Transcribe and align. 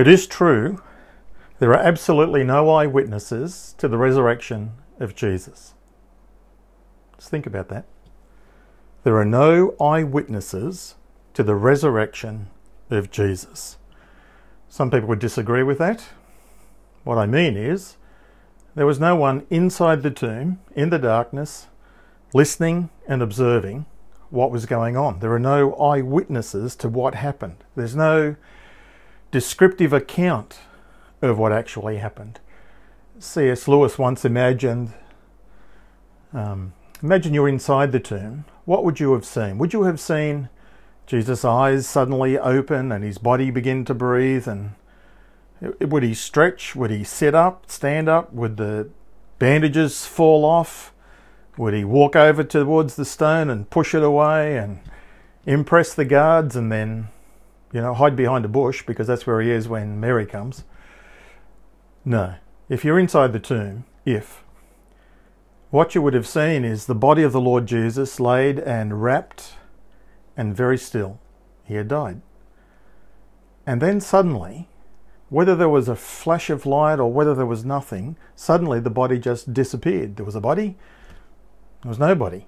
It 0.00 0.08
is 0.08 0.26
true, 0.26 0.82
there 1.58 1.72
are 1.72 1.78
absolutely 1.78 2.42
no 2.42 2.70
eyewitnesses 2.70 3.74
to 3.76 3.86
the 3.86 3.98
resurrection 3.98 4.72
of 4.98 5.14
Jesus. 5.14 5.74
Just 7.18 7.28
think 7.28 7.44
about 7.44 7.68
that. 7.68 7.84
There 9.04 9.18
are 9.18 9.26
no 9.26 9.74
eyewitnesses 9.78 10.94
to 11.34 11.42
the 11.42 11.54
resurrection 11.54 12.48
of 12.88 13.10
Jesus. 13.10 13.76
Some 14.70 14.90
people 14.90 15.10
would 15.10 15.18
disagree 15.18 15.62
with 15.62 15.76
that. 15.76 16.02
What 17.04 17.18
I 17.18 17.26
mean 17.26 17.58
is, 17.58 17.98
there 18.74 18.86
was 18.86 19.00
no 19.00 19.14
one 19.14 19.46
inside 19.50 20.02
the 20.02 20.10
tomb, 20.10 20.60
in 20.74 20.88
the 20.88 20.98
darkness, 20.98 21.66
listening 22.32 22.88
and 23.06 23.20
observing 23.20 23.84
what 24.30 24.50
was 24.50 24.64
going 24.64 24.96
on. 24.96 25.18
There 25.18 25.34
are 25.34 25.38
no 25.38 25.74
eyewitnesses 25.74 26.74
to 26.76 26.88
what 26.88 27.16
happened. 27.16 27.64
There's 27.76 27.94
no 27.94 28.36
descriptive 29.30 29.92
account 29.92 30.58
of 31.22 31.38
what 31.38 31.52
actually 31.52 31.98
happened. 31.98 32.40
C.S. 33.18 33.68
Lewis 33.68 33.98
once 33.98 34.24
imagined 34.24 34.92
um, 36.32 36.72
imagine 37.02 37.34
you're 37.34 37.48
inside 37.48 37.92
the 37.92 38.00
tomb. 38.00 38.44
What 38.64 38.84
would 38.84 39.00
you 39.00 39.12
have 39.14 39.24
seen? 39.24 39.58
Would 39.58 39.72
you 39.72 39.84
have 39.84 40.00
seen 40.00 40.48
Jesus' 41.06 41.44
eyes 41.44 41.88
suddenly 41.88 42.38
open 42.38 42.92
and 42.92 43.02
his 43.02 43.18
body 43.18 43.50
begin 43.50 43.84
to 43.86 43.94
breathe? 43.94 44.46
And 44.46 44.74
would 45.80 46.02
he 46.02 46.14
stretch? 46.14 46.76
Would 46.76 46.90
he 46.90 47.04
sit 47.04 47.34
up, 47.34 47.70
stand 47.70 48.08
up? 48.08 48.32
Would 48.32 48.56
the 48.56 48.90
bandages 49.38 50.06
fall 50.06 50.44
off? 50.44 50.92
Would 51.56 51.74
he 51.74 51.84
walk 51.84 52.14
over 52.14 52.44
towards 52.44 52.94
the 52.94 53.04
stone 53.04 53.50
and 53.50 53.68
push 53.68 53.94
it 53.94 54.02
away 54.02 54.56
and 54.56 54.80
impress 55.46 55.94
the 55.94 56.04
guards 56.04 56.54
and 56.54 56.70
then, 56.70 57.08
you 57.72 57.80
know, 57.80 57.94
hide 57.94 58.16
behind 58.16 58.44
a 58.44 58.48
bush 58.48 58.84
because 58.84 59.06
that's 59.06 59.26
where 59.26 59.40
he 59.40 59.50
is 59.50 59.68
when 59.68 60.00
Mary 60.00 60.26
comes? 60.26 60.64
No. 62.04 62.34
If 62.68 62.84
you're 62.84 62.98
inside 62.98 63.32
the 63.32 63.40
tomb, 63.40 63.84
if, 64.04 64.42
what 65.70 65.94
you 65.94 66.02
would 66.02 66.14
have 66.14 66.26
seen 66.26 66.64
is 66.64 66.86
the 66.86 66.94
body 66.94 67.22
of 67.22 67.32
the 67.32 67.40
Lord 67.40 67.66
Jesus 67.66 68.18
laid 68.18 68.58
and 68.58 69.02
wrapped 69.02 69.54
and 70.36 70.56
very 70.56 70.78
still. 70.78 71.18
He 71.64 71.74
had 71.74 71.88
died. 71.88 72.22
And 73.66 73.80
then 73.80 74.00
suddenly, 74.00 74.68
whether 75.28 75.54
there 75.54 75.68
was 75.68 75.88
a 75.88 75.94
flash 75.94 76.50
of 76.50 76.66
light 76.66 76.98
or 76.98 77.12
whether 77.12 77.34
there 77.34 77.46
was 77.46 77.64
nothing, 77.64 78.16
suddenly 78.34 78.80
the 78.80 78.90
body 78.90 79.18
just 79.18 79.54
disappeared. 79.54 80.16
There 80.16 80.26
was 80.26 80.34
a 80.34 80.40
body, 80.40 80.76
there 81.82 81.88
was 81.88 81.98
nobody. 81.98 82.46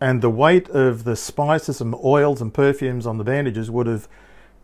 And 0.00 0.22
the 0.22 0.30
weight 0.30 0.68
of 0.70 1.04
the 1.04 1.16
spices 1.16 1.80
and 1.80 1.94
oils 1.94 2.40
and 2.40 2.52
perfumes 2.54 3.06
on 3.06 3.18
the 3.18 3.24
bandages 3.24 3.70
would 3.70 3.86
have 3.86 4.08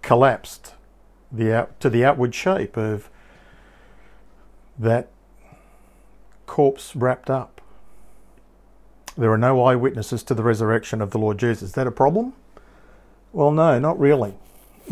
collapsed 0.02 0.74
the 1.30 1.52
out, 1.52 1.78
to 1.80 1.90
the 1.90 2.04
outward 2.04 2.34
shape 2.34 2.76
of 2.76 3.10
that 4.78 5.08
corpse 6.46 6.94
wrapped 6.96 7.28
up. 7.28 7.60
There 9.16 9.32
are 9.32 9.38
no 9.38 9.62
eyewitnesses 9.64 10.22
to 10.24 10.34
the 10.34 10.42
resurrection 10.42 11.00
of 11.00 11.10
the 11.10 11.18
Lord 11.18 11.38
Jesus. 11.38 11.70
Is 11.70 11.72
that 11.72 11.86
a 11.86 11.90
problem? 11.90 12.34
Well, 13.32 13.50
no, 13.50 13.78
not 13.78 13.98
really. 13.98 14.34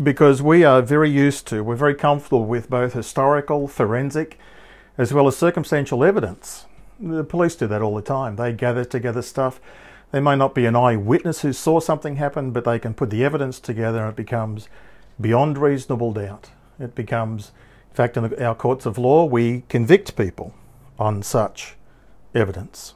Because 0.01 0.41
we 0.41 0.63
are 0.63 0.81
very 0.81 1.09
used 1.09 1.47
to, 1.47 1.63
we're 1.63 1.75
very 1.75 1.95
comfortable 1.95 2.45
with 2.45 2.69
both 2.69 2.93
historical, 2.93 3.67
forensic, 3.67 4.37
as 4.97 5.13
well 5.13 5.27
as 5.27 5.37
circumstantial 5.37 6.03
evidence. 6.03 6.65
The 6.99 7.23
police 7.23 7.55
do 7.55 7.67
that 7.67 7.81
all 7.81 7.95
the 7.95 8.01
time. 8.01 8.35
They 8.35 8.51
gather 8.51 8.83
together 8.83 9.21
stuff. 9.21 9.59
They 10.11 10.19
may 10.19 10.35
not 10.35 10.55
be 10.55 10.65
an 10.65 10.75
eyewitness 10.75 11.41
who 11.41 11.53
saw 11.53 11.79
something 11.79 12.15
happen, 12.15 12.51
but 12.51 12.63
they 12.63 12.79
can 12.79 12.93
put 12.93 13.09
the 13.09 13.23
evidence 13.23 13.59
together 13.59 14.01
and 14.01 14.09
it 14.09 14.15
becomes 14.15 14.69
beyond 15.19 15.57
reasonable 15.57 16.13
doubt. 16.13 16.51
It 16.79 16.95
becomes, 16.95 17.51
in 17.89 17.95
fact, 17.95 18.17
in 18.17 18.43
our 18.43 18.55
courts 18.55 18.85
of 18.85 18.97
law, 18.97 19.25
we 19.25 19.63
convict 19.69 20.15
people 20.15 20.53
on 20.99 21.23
such 21.23 21.75
evidence. 22.33 22.95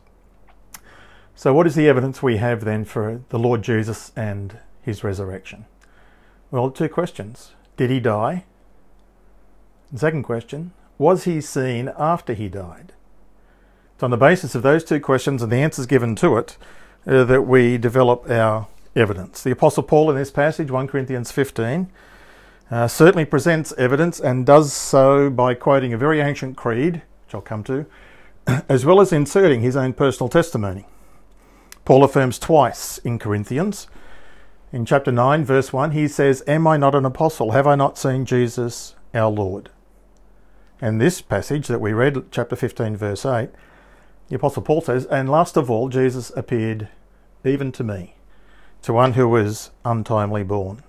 So, 1.36 1.53
what 1.53 1.67
is 1.67 1.75
the 1.75 1.87
evidence 1.87 2.21
we 2.21 2.37
have 2.37 2.65
then 2.65 2.83
for 2.83 3.21
the 3.30 3.39
Lord 3.39 3.61
Jesus 3.61 4.11
and 4.15 4.59
his 4.81 5.03
resurrection? 5.03 5.65
Well, 6.52 6.69
two 6.69 6.89
questions. 6.89 7.53
Did 7.77 7.89
he 7.89 7.99
die? 7.99 8.43
Second 9.95 10.23
question, 10.23 10.71
was 10.98 11.23
he 11.23 11.42
seen 11.42 11.92
after 11.98 12.33
he 12.33 12.49
died? 12.49 12.92
It's 13.93 14.03
on 14.03 14.11
the 14.11 14.17
basis 14.17 14.53
of 14.53 14.64
those 14.64 14.83
two 14.83 14.99
questions 14.99 15.42
and 15.42 15.52
the 15.52 15.58
answers 15.58 15.86
given 15.86 16.15
to 16.17 16.37
it 16.37 16.58
uh, 17.08 17.23
that 17.23 17.43
we 17.43 17.77
develop 17.77 18.30
our 18.30 18.67
evidence. 18.95 19.43
The 19.43 19.52
Apostle 19.52 19.83
Paul 19.83 20.10
in 20.10 20.15
this 20.15 20.32
passage, 20.32 20.71
1 20.71 20.87
Corinthians 20.87 21.32
15, 21.32 21.89
uh, 22.71 22.87
certainly 22.87 23.26
presents 23.26 23.73
evidence 23.77 24.20
and 24.20 24.45
does 24.45 24.73
so 24.73 25.30
by 25.30 25.54
quoting 25.54 25.93
a 25.93 25.98
very 25.98 26.20
ancient 26.21 26.55
creed, 26.55 27.02
which 27.26 27.33
I'll 27.33 27.42
come 27.42 27.64
to, 27.65 27.86
as 28.70 28.86
well 28.86 29.02
as 29.02 29.11
inserting 29.11 29.61
his 29.61 29.76
own 29.76 29.93
personal 29.93 30.30
testimony. 30.30 30.86
Paul 31.86 32.04
affirms 32.04 32.37
twice 32.37 32.99
in 32.99 33.17
Corinthians. 33.17 33.87
In 34.71 34.86
chapter 34.86 35.11
9, 35.11 35.43
verse 35.43 35.73
1, 35.73 35.92
he 35.92 36.08
says, 36.08 36.43
Am 36.45 36.67
I 36.67 36.77
not 36.77 36.93
an 36.93 37.05
apostle? 37.05 37.52
Have 37.52 37.66
I 37.66 37.73
not 37.73 37.98
seen 37.98 38.26
Jesus 38.26 38.93
our 39.16 39.31
Lord? 39.31 39.71
And 40.80 41.02
this 41.02 41.21
passage 41.21 41.67
that 41.67 41.81
we 41.81 41.92
read, 41.92 42.31
chapter 42.31 42.55
15, 42.55 42.95
verse 42.95 43.26
8, 43.26 43.49
the 44.30 44.36
Apostle 44.36 44.62
Paul 44.62 44.82
says, 44.82 45.06
And 45.08 45.30
last 45.30 45.58
of 45.58 45.70
all, 45.70 45.90
Jesus 45.90 46.32
appeared 46.36 46.88
even 47.44 47.72
to 47.73 47.84
me, 47.84 48.16
to 48.84 48.94
one 48.94 49.14
who 49.14 49.28
was 49.28 49.72
untimely 49.84 50.44
born. 50.44 50.84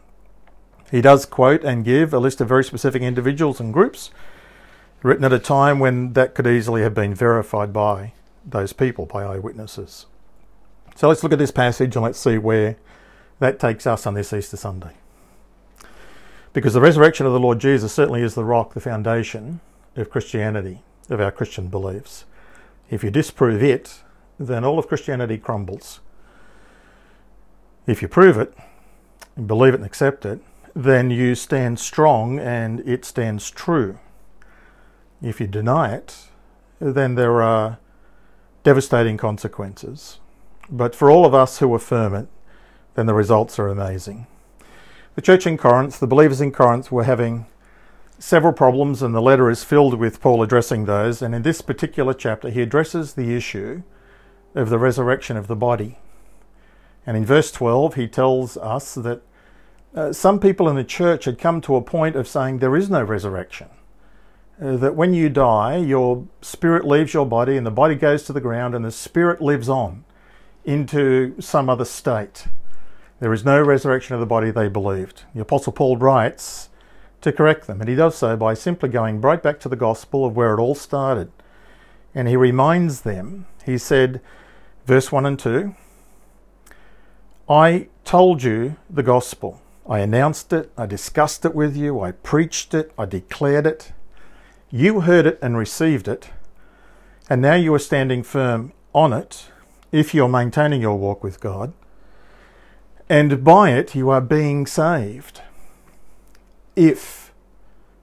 He 0.90 1.00
does 1.00 1.24
quote 1.24 1.64
and 1.64 1.84
give 1.84 2.12
a 2.12 2.18
list 2.18 2.40
of 2.40 2.48
very 2.48 2.64
specific 2.64 3.02
individuals 3.02 3.60
and 3.60 3.72
groups 3.72 4.10
written 5.02 5.24
at 5.24 5.32
a 5.32 5.38
time 5.38 5.78
when 5.78 6.12
that 6.12 6.34
could 6.34 6.46
easily 6.46 6.82
have 6.82 6.94
been 6.94 7.14
verified 7.14 7.72
by 7.72 8.12
those 8.44 8.72
people, 8.72 9.06
by 9.06 9.22
eyewitnesses. 9.22 10.06
So 10.96 11.08
let's 11.08 11.22
look 11.22 11.32
at 11.32 11.38
this 11.38 11.52
passage 11.52 11.96
and 11.96 12.02
let's 12.02 12.18
see 12.18 12.36
where 12.36 12.76
that 13.38 13.58
takes 13.58 13.86
us 13.86 14.06
on 14.06 14.14
this 14.14 14.32
Easter 14.32 14.56
Sunday. 14.56 14.92
Because 16.52 16.74
the 16.74 16.80
resurrection 16.80 17.26
of 17.26 17.32
the 17.32 17.40
Lord 17.40 17.60
Jesus 17.60 17.92
certainly 17.92 18.22
is 18.22 18.34
the 18.34 18.44
rock, 18.44 18.74
the 18.74 18.80
foundation 18.80 19.60
of 19.96 20.10
Christianity, 20.10 20.82
of 21.08 21.20
our 21.20 21.30
Christian 21.30 21.68
beliefs. 21.68 22.24
If 22.90 23.04
you 23.04 23.10
disprove 23.10 23.62
it, 23.62 24.02
then 24.38 24.64
all 24.64 24.78
of 24.78 24.88
Christianity 24.88 25.38
crumbles. 25.38 26.00
If 27.86 28.02
you 28.02 28.08
prove 28.08 28.36
it, 28.36 28.52
and 29.36 29.46
believe 29.46 29.74
it 29.74 29.76
and 29.78 29.86
accept 29.86 30.26
it, 30.26 30.40
then 30.74 31.10
you 31.10 31.34
stand 31.34 31.78
strong 31.78 32.38
and 32.38 32.80
it 32.80 33.04
stands 33.04 33.50
true. 33.50 33.98
If 35.22 35.40
you 35.40 35.46
deny 35.46 35.94
it, 35.94 36.16
then 36.80 37.14
there 37.14 37.42
are 37.42 37.78
devastating 38.64 39.16
consequences. 39.16 40.18
But 40.68 40.94
for 40.94 41.10
all 41.10 41.24
of 41.24 41.34
us 41.34 41.58
who 41.58 41.74
affirm 41.74 42.14
it, 42.14 42.28
then 42.94 43.06
the 43.06 43.14
results 43.14 43.58
are 43.58 43.68
amazing. 43.68 44.26
The 45.14 45.22
church 45.22 45.46
in 45.46 45.58
Corinth, 45.58 46.00
the 46.00 46.06
believers 46.06 46.40
in 46.40 46.52
Corinth, 46.52 46.90
were 46.90 47.04
having 47.04 47.46
several 48.20 48.52
problems, 48.52 49.02
and 49.02 49.14
the 49.14 49.22
letter 49.22 49.50
is 49.50 49.64
filled 49.64 49.94
with 49.94 50.20
Paul 50.20 50.42
addressing 50.42 50.84
those. 50.84 51.22
And 51.22 51.34
in 51.34 51.42
this 51.42 51.62
particular 51.62 52.14
chapter, 52.14 52.50
he 52.50 52.62
addresses 52.62 53.14
the 53.14 53.34
issue 53.34 53.82
of 54.54 54.68
the 54.68 54.78
resurrection 54.78 55.36
of 55.36 55.46
the 55.46 55.56
body. 55.56 55.98
And 57.06 57.16
in 57.16 57.24
verse 57.24 57.50
12, 57.50 57.94
he 57.94 58.06
tells 58.06 58.56
us 58.58 58.94
that 58.94 59.22
uh, 59.94 60.12
some 60.12 60.38
people 60.38 60.68
in 60.68 60.76
the 60.76 60.84
church 60.84 61.24
had 61.24 61.38
come 61.38 61.60
to 61.62 61.76
a 61.76 61.82
point 61.82 62.14
of 62.14 62.28
saying 62.28 62.58
there 62.58 62.76
is 62.76 62.90
no 62.90 63.02
resurrection. 63.02 63.68
Uh, 64.62 64.76
that 64.76 64.94
when 64.94 65.14
you 65.14 65.30
die, 65.30 65.76
your 65.76 66.26
spirit 66.42 66.86
leaves 66.86 67.14
your 67.14 67.26
body 67.26 67.56
and 67.56 67.66
the 67.66 67.70
body 67.70 67.94
goes 67.94 68.22
to 68.24 68.32
the 68.32 68.40
ground 68.40 68.74
and 68.74 68.84
the 68.84 68.92
spirit 68.92 69.40
lives 69.40 69.68
on 69.68 70.04
into 70.64 71.34
some 71.40 71.70
other 71.70 71.86
state. 71.86 72.46
There 73.18 73.32
is 73.32 73.44
no 73.44 73.60
resurrection 73.60 74.14
of 74.14 74.20
the 74.20 74.26
body, 74.26 74.50
they 74.50 74.68
believed. 74.68 75.24
The 75.34 75.40
Apostle 75.40 75.72
Paul 75.72 75.96
writes 75.96 76.68
to 77.20 77.32
correct 77.32 77.66
them, 77.66 77.80
and 77.80 77.88
he 77.88 77.96
does 77.96 78.16
so 78.16 78.36
by 78.36 78.54
simply 78.54 78.88
going 78.88 79.20
right 79.20 79.42
back 79.42 79.60
to 79.60 79.68
the 79.68 79.76
gospel 79.76 80.24
of 80.24 80.36
where 80.36 80.54
it 80.54 80.60
all 80.60 80.74
started. 80.74 81.30
And 82.14 82.28
he 82.28 82.36
reminds 82.36 83.02
them, 83.02 83.46
he 83.64 83.78
said, 83.78 84.20
verse 84.86 85.12
1 85.12 85.26
and 85.26 85.38
2 85.38 85.74
I 87.48 87.88
told 88.04 88.42
you 88.42 88.76
the 88.88 89.02
gospel. 89.02 89.60
I 89.88 89.98
announced 89.98 90.52
it, 90.52 90.70
I 90.76 90.86
discussed 90.86 91.44
it 91.44 91.54
with 91.54 91.76
you, 91.76 92.00
I 92.00 92.12
preached 92.12 92.74
it, 92.74 92.92
I 92.96 93.06
declared 93.06 93.66
it. 93.66 93.92
You 94.70 95.00
heard 95.00 95.26
it 95.26 95.38
and 95.42 95.56
received 95.56 96.06
it, 96.06 96.30
and 97.28 97.42
now 97.42 97.54
you 97.54 97.74
are 97.74 97.80
standing 97.80 98.22
firm 98.22 98.72
on 98.92 99.12
it 99.12 99.46
if 99.90 100.14
you're 100.14 100.28
maintaining 100.28 100.80
your 100.80 100.96
walk 100.96 101.24
with 101.24 101.40
God. 101.40 101.72
And 103.08 103.42
by 103.42 103.70
it, 103.70 103.96
you 103.96 104.10
are 104.10 104.20
being 104.20 104.64
saved. 104.66 105.42
If 106.76 107.32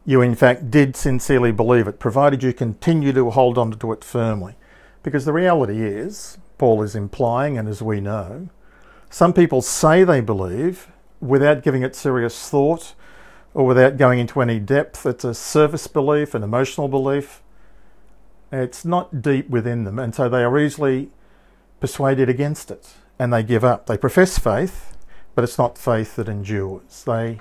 you, 0.05 0.21
in 0.21 0.35
fact, 0.35 0.71
did 0.71 0.95
sincerely 0.95 1.51
believe 1.51 1.87
it, 1.87 1.99
provided 1.99 2.43
you 2.43 2.53
continue 2.53 3.11
to 3.13 3.29
hold 3.29 3.57
on 3.57 3.71
to 3.71 3.91
it 3.91 4.03
firmly. 4.03 4.55
Because 5.03 5.25
the 5.25 5.33
reality 5.33 5.83
is, 5.83 6.37
Paul 6.57 6.81
is 6.81 6.95
implying, 6.95 7.57
and 7.57 7.67
as 7.67 7.81
we 7.81 7.99
know, 7.99 8.49
some 9.09 9.33
people 9.33 9.61
say 9.61 10.03
they 10.03 10.21
believe 10.21 10.87
without 11.19 11.63
giving 11.63 11.81
it 11.83 11.95
serious 11.95 12.49
thought 12.49 12.93
or 13.53 13.65
without 13.65 13.97
going 13.97 14.19
into 14.19 14.41
any 14.41 14.59
depth. 14.59 15.05
It's 15.05 15.23
a 15.23 15.33
surface 15.33 15.87
belief, 15.87 16.33
an 16.33 16.43
emotional 16.43 16.87
belief. 16.87 17.41
It's 18.51 18.85
not 18.85 19.21
deep 19.21 19.49
within 19.49 19.83
them, 19.83 19.99
and 19.99 20.13
so 20.13 20.29
they 20.29 20.43
are 20.43 20.59
easily 20.59 21.09
persuaded 21.79 22.29
against 22.29 22.71
it 22.71 22.95
and 23.19 23.33
they 23.33 23.43
give 23.43 23.63
up. 23.63 23.87
They 23.87 23.97
profess 23.97 24.37
faith, 24.37 24.95
but 25.35 25.43
it's 25.43 25.57
not 25.57 25.77
faith 25.77 26.15
that 26.15 26.29
endures. 26.29 27.03
They 27.03 27.39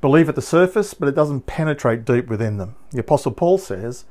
believe 0.00 0.28
at 0.28 0.34
the 0.34 0.42
surface, 0.42 0.94
but 0.94 1.08
it 1.08 1.14
doesn't 1.14 1.46
penetrate 1.46 2.04
deep 2.04 2.28
within 2.28 2.56
them. 2.56 2.76
The 2.90 3.00
Apostle 3.00 3.32
Paul 3.32 3.58
says, 3.58 4.04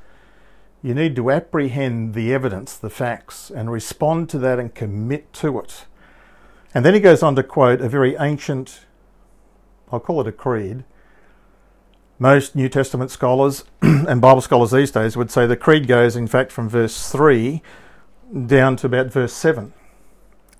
you 0.82 0.94
need 0.94 1.14
to 1.16 1.30
apprehend 1.30 2.14
the 2.14 2.32
evidence, 2.32 2.76
the 2.76 2.90
facts, 2.90 3.50
and 3.50 3.70
respond 3.70 4.30
to 4.30 4.38
that 4.38 4.58
and 4.58 4.74
commit 4.74 5.32
to 5.34 5.58
it. 5.58 5.84
And 6.74 6.84
then 6.84 6.94
he 6.94 7.00
goes 7.00 7.22
on 7.22 7.36
to 7.36 7.42
quote 7.42 7.80
a 7.80 7.88
very 7.88 8.16
ancient, 8.16 8.86
I'll 9.92 10.00
call 10.00 10.20
it 10.20 10.26
a 10.26 10.32
creed. 10.32 10.84
Most 12.18 12.54
New 12.54 12.68
Testament 12.68 13.10
scholars 13.10 13.64
and 13.82 14.20
Bible 14.20 14.40
scholars 14.40 14.70
these 14.70 14.90
days 14.90 15.16
would 15.16 15.30
say 15.30 15.46
the 15.46 15.56
creed 15.56 15.86
goes, 15.86 16.16
in 16.16 16.26
fact, 16.26 16.52
from 16.52 16.68
verse 16.68 17.10
3 17.10 17.62
down 18.46 18.76
to 18.76 18.86
about 18.86 19.12
verse 19.12 19.32
7. 19.32 19.72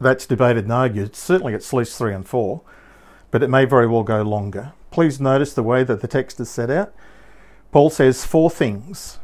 That's 0.01 0.27
debated 0.27 0.65
and 0.65 0.73
argued. 0.73 1.15
Certainly 1.15 1.55
it's 1.55 1.73
at 1.73 1.77
least 1.77 1.97
3 1.97 2.13
and 2.15 2.29
4, 2.29 2.61
but 3.31 3.43
it 3.43 3.49
may 3.49 3.65
very 3.65 3.87
well 3.87 4.03
go 4.03 4.23
longer. 4.23 4.73
Please 4.91 5.21
notice 5.21 5.55
the 5.55 5.63
way 5.63 5.85
that 5.85 6.01
the 6.01 6.09
text 6.09 6.41
is 6.41 6.51
set 6.51 6.71
out. 6.71 6.93
Paul 7.71 7.91
says 7.91 8.25
four 8.25 8.51
things 8.51 9.19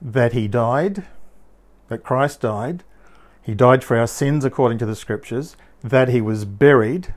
that 0.00 0.32
he 0.32 0.46
died, 0.46 1.04
that 1.88 2.04
Christ 2.04 2.42
died, 2.42 2.84
he 3.42 3.54
died 3.54 3.82
for 3.82 3.96
our 3.96 4.06
sins 4.06 4.44
according 4.44 4.78
to 4.78 4.86
the 4.86 4.94
scriptures, 4.94 5.56
that 5.82 6.08
he 6.08 6.20
was 6.20 6.44
buried, 6.44 7.14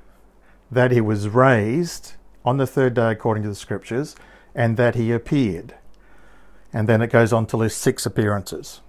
that 0.71 0.91
he 0.91 1.01
was 1.01 1.27
raised 1.27 2.13
on 2.45 2.57
the 2.57 2.65
third 2.65 2.93
day 2.93 3.11
according 3.11 3.43
to 3.43 3.49
the 3.49 3.55
scriptures, 3.55 4.15
and 4.55 4.77
that 4.77 4.95
he 4.95 5.11
appeared. 5.11 5.75
And 6.71 6.87
then 6.87 7.01
it 7.01 7.11
goes 7.11 7.33
on 7.33 7.45
to 7.47 7.57
list 7.57 7.79
six 7.79 8.05
appearances, 8.05 8.79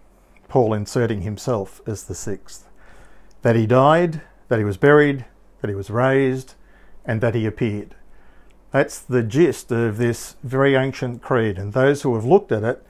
Paul 0.49 0.73
inserting 0.73 1.23
himself 1.23 1.81
as 1.87 2.05
the 2.05 2.15
sixth. 2.15 2.69
That 3.43 3.57
he 3.57 3.67
died, 3.67 4.21
that 4.49 4.61
he 4.61 4.65
was 4.65 4.77
buried, 4.77 5.25
that 5.61 5.69
he 5.69 5.75
was 5.75 5.91
raised, 5.91 6.55
and 7.05 7.21
that 7.21 7.35
he 7.35 7.45
appeared. 7.45 7.97
That's 8.73 8.99
the 8.99 9.23
gist 9.23 9.71
of 9.71 9.99
this 9.99 10.37
very 10.43 10.75
ancient 10.75 11.23
creed. 11.23 11.59
And 11.59 11.73
those 11.73 12.03
who 12.03 12.15
have 12.15 12.25
looked 12.25 12.51
at 12.51 12.65
it 12.65 12.85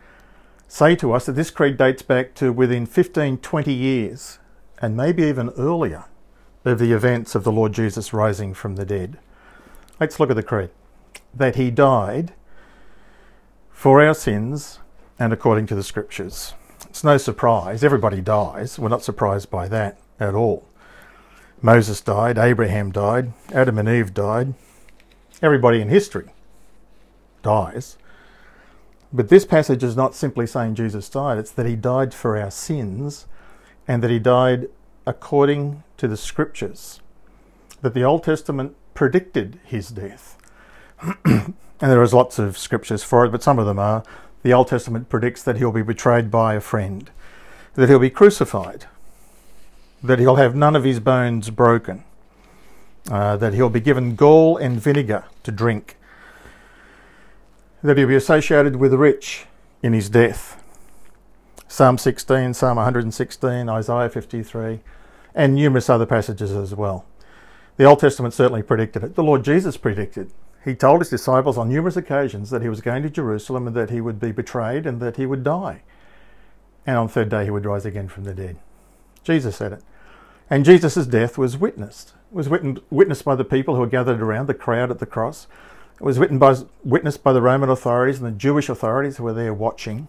say 0.69 0.97
to 0.97 1.13
us 1.13 1.27
that 1.27 1.33
this 1.33 1.51
creed 1.51 1.77
dates 1.77 2.03
back 2.03 2.35
to 2.37 2.53
within 2.53 2.87
15, 2.87 3.39
20 3.39 3.73
years, 3.73 4.39
and 4.81 4.97
maybe 4.97 5.25
even 5.25 5.51
earlier, 5.51 6.05
of 6.65 6.79
the 6.79 6.93
events 6.93 7.35
of 7.35 7.45
the 7.45 7.53
Lord 7.53 7.73
Jesus 7.73 8.13
rising 8.13 8.55
from 8.55 8.77
the 8.77 8.85
dead. 8.85 9.19
Let's 9.99 10.21
look 10.21 10.31
at 10.31 10.37
the 10.37 10.43
creed. 10.43 10.71
That 11.35 11.57
he 11.57 11.71
died 11.71 12.33
for 13.71 14.01
our 14.01 14.15
sins 14.15 14.79
and 15.19 15.33
according 15.33 15.67
to 15.67 15.75
the 15.75 15.83
scriptures. 15.83 16.55
It's 16.89 17.03
no 17.03 17.17
surprise. 17.17 17.83
Everybody 17.83 18.21
dies. 18.21 18.79
We're 18.79 18.89
not 18.89 19.03
surprised 19.03 19.51
by 19.51 19.67
that 19.69 19.99
at 20.21 20.35
all. 20.35 20.65
Moses 21.61 22.01
died, 22.01 22.39
Abraham 22.39 22.91
died, 22.91 23.33
Adam 23.53 23.79
and 23.79 23.89
Eve 23.89 24.13
died, 24.13 24.55
Everybody 25.43 25.81
in 25.81 25.89
history 25.89 26.31
dies. 27.43 27.99
But 29.13 29.29
this 29.29 29.45
passage 29.45 29.83
is 29.83 29.97
not 29.97 30.15
simply 30.15 30.47
saying 30.47 30.77
Jesus 30.77 31.09
died, 31.09 31.39
it's 31.39 31.51
that 31.51 31.67
he 31.67 31.77
died 31.77 32.15
for 32.15 32.39
our 32.39 32.51
sins 32.51 33.27
and 33.87 34.03
that 34.03 34.11
he 34.11 34.19
died 34.19 34.69
according 35.07 35.83
to 35.99 36.09
the 36.09 36.17
scriptures. 36.17 37.01
That 37.83 37.95
the 37.95 38.05
Old 38.05 38.23
Testament 38.23 38.77
predicted 38.95 39.59
his 39.65 39.89
death. 39.89 40.39
and 41.25 41.55
there 41.81 42.03
is 42.03 42.15
lots 42.15 42.39
of 42.39 42.57
scriptures 42.57 43.03
for 43.03 43.25
it, 43.25 43.31
but 43.31 43.43
some 43.43 43.59
of 43.59 43.67
them 43.67 43.79
are 43.79 44.05
the 44.43 44.53
Old 44.53 44.69
Testament 44.69 45.09
predicts 45.09 45.43
that 45.43 45.57
he'll 45.57 45.73
be 45.73 45.83
betrayed 45.83 46.31
by 46.31 46.55
a 46.55 46.61
friend, 46.61 47.11
that 47.75 47.89
he'll 47.89 47.99
be 47.99 48.11
crucified, 48.11 48.87
that 50.03 50.19
he'll 50.19 50.37
have 50.37 50.55
none 50.55 50.77
of 50.77 50.85
his 50.85 51.01
bones 51.01 51.51
broken, 51.51 52.05
uh, 53.11 53.37
that 53.37 53.55
he'll 53.55 53.71
be 53.71 53.81
given 53.81 54.15
gall 54.15 54.57
and 54.57 54.81
vinegar 54.81 55.25
to 55.43 55.51
drink, 55.51 55.97
that 57.83 57.97
he'll 57.97 58.09
be 58.09 58.15
associated 58.15 58.77
with 58.77 58.91
the 58.91 58.99
rich 58.99 59.47
in 59.83 59.93
his 59.93 60.09
death. 60.09 60.63
Psalm 61.69 61.99
16, 61.99 62.55
Psalm 62.55 62.77
116, 62.77 63.69
Isaiah 63.69 64.09
53, 64.09 64.81
and 65.35 65.55
numerous 65.55 65.89
other 65.89 66.07
passages 66.07 66.53
as 66.53 66.75
well. 66.75 67.05
The 67.77 67.85
Old 67.85 68.01
Testament 68.01 68.35
certainly 68.35 68.63
predicted 68.63 69.03
it. 69.03 69.15
The 69.15 69.23
Lord 69.23 69.45
Jesus 69.45 69.77
predicted. 69.77 70.31
He 70.65 70.75
told 70.75 71.01
his 71.01 71.11
disciples 71.11 71.59
on 71.59 71.69
numerous 71.69 71.97
occasions 71.97 72.51
that 72.51 72.63
he 72.63 72.69
was 72.69 72.81
going 72.81 73.03
to 73.03 73.11
Jerusalem 73.11 73.67
and 73.67 73.75
that 73.75 73.91
he 73.91 74.01
would 74.01 74.21
be 74.21 74.31
betrayed 74.31 74.87
and 74.87 75.01
that 75.01 75.17
he 75.17 75.27
would 75.27 75.43
die. 75.43 75.83
And 76.87 76.97
on 76.97 77.07
the 77.07 77.13
third 77.13 77.31
day 77.31 77.45
he 77.45 77.51
would 77.51 77.65
rise 77.65 77.85
again 77.85 78.09
from 78.09 78.25
the 78.25 78.35
dead. 78.35 78.59
Jesus 79.25 79.57
said 79.57 79.73
it. 79.73 79.83
And 80.53 80.67
Jesus' 80.67 81.07
death 81.07 81.39
was 81.39 81.57
witnessed 81.57 82.13
was 82.31 82.51
witnessed 82.51 83.25
by 83.25 83.35
the 83.35 83.43
people 83.43 83.75
who 83.75 83.81
were 83.81 83.87
gathered 83.87 84.21
around 84.21 84.49
the 84.49 84.55
crowd 84.55 84.91
at 84.91 84.99
the 84.99 85.07
cross. 85.07 85.47
It 85.95 86.03
was 86.03 86.19
witnessed 86.19 87.23
by 87.23 87.33
the 87.33 87.41
Roman 87.41 87.71
authorities 87.71 88.21
and 88.21 88.27
the 88.27 88.39
Jewish 88.39 88.69
authorities 88.69 89.17
who 89.17 89.25
were 89.25 89.33
there 89.33 89.55
watching. 89.55 90.09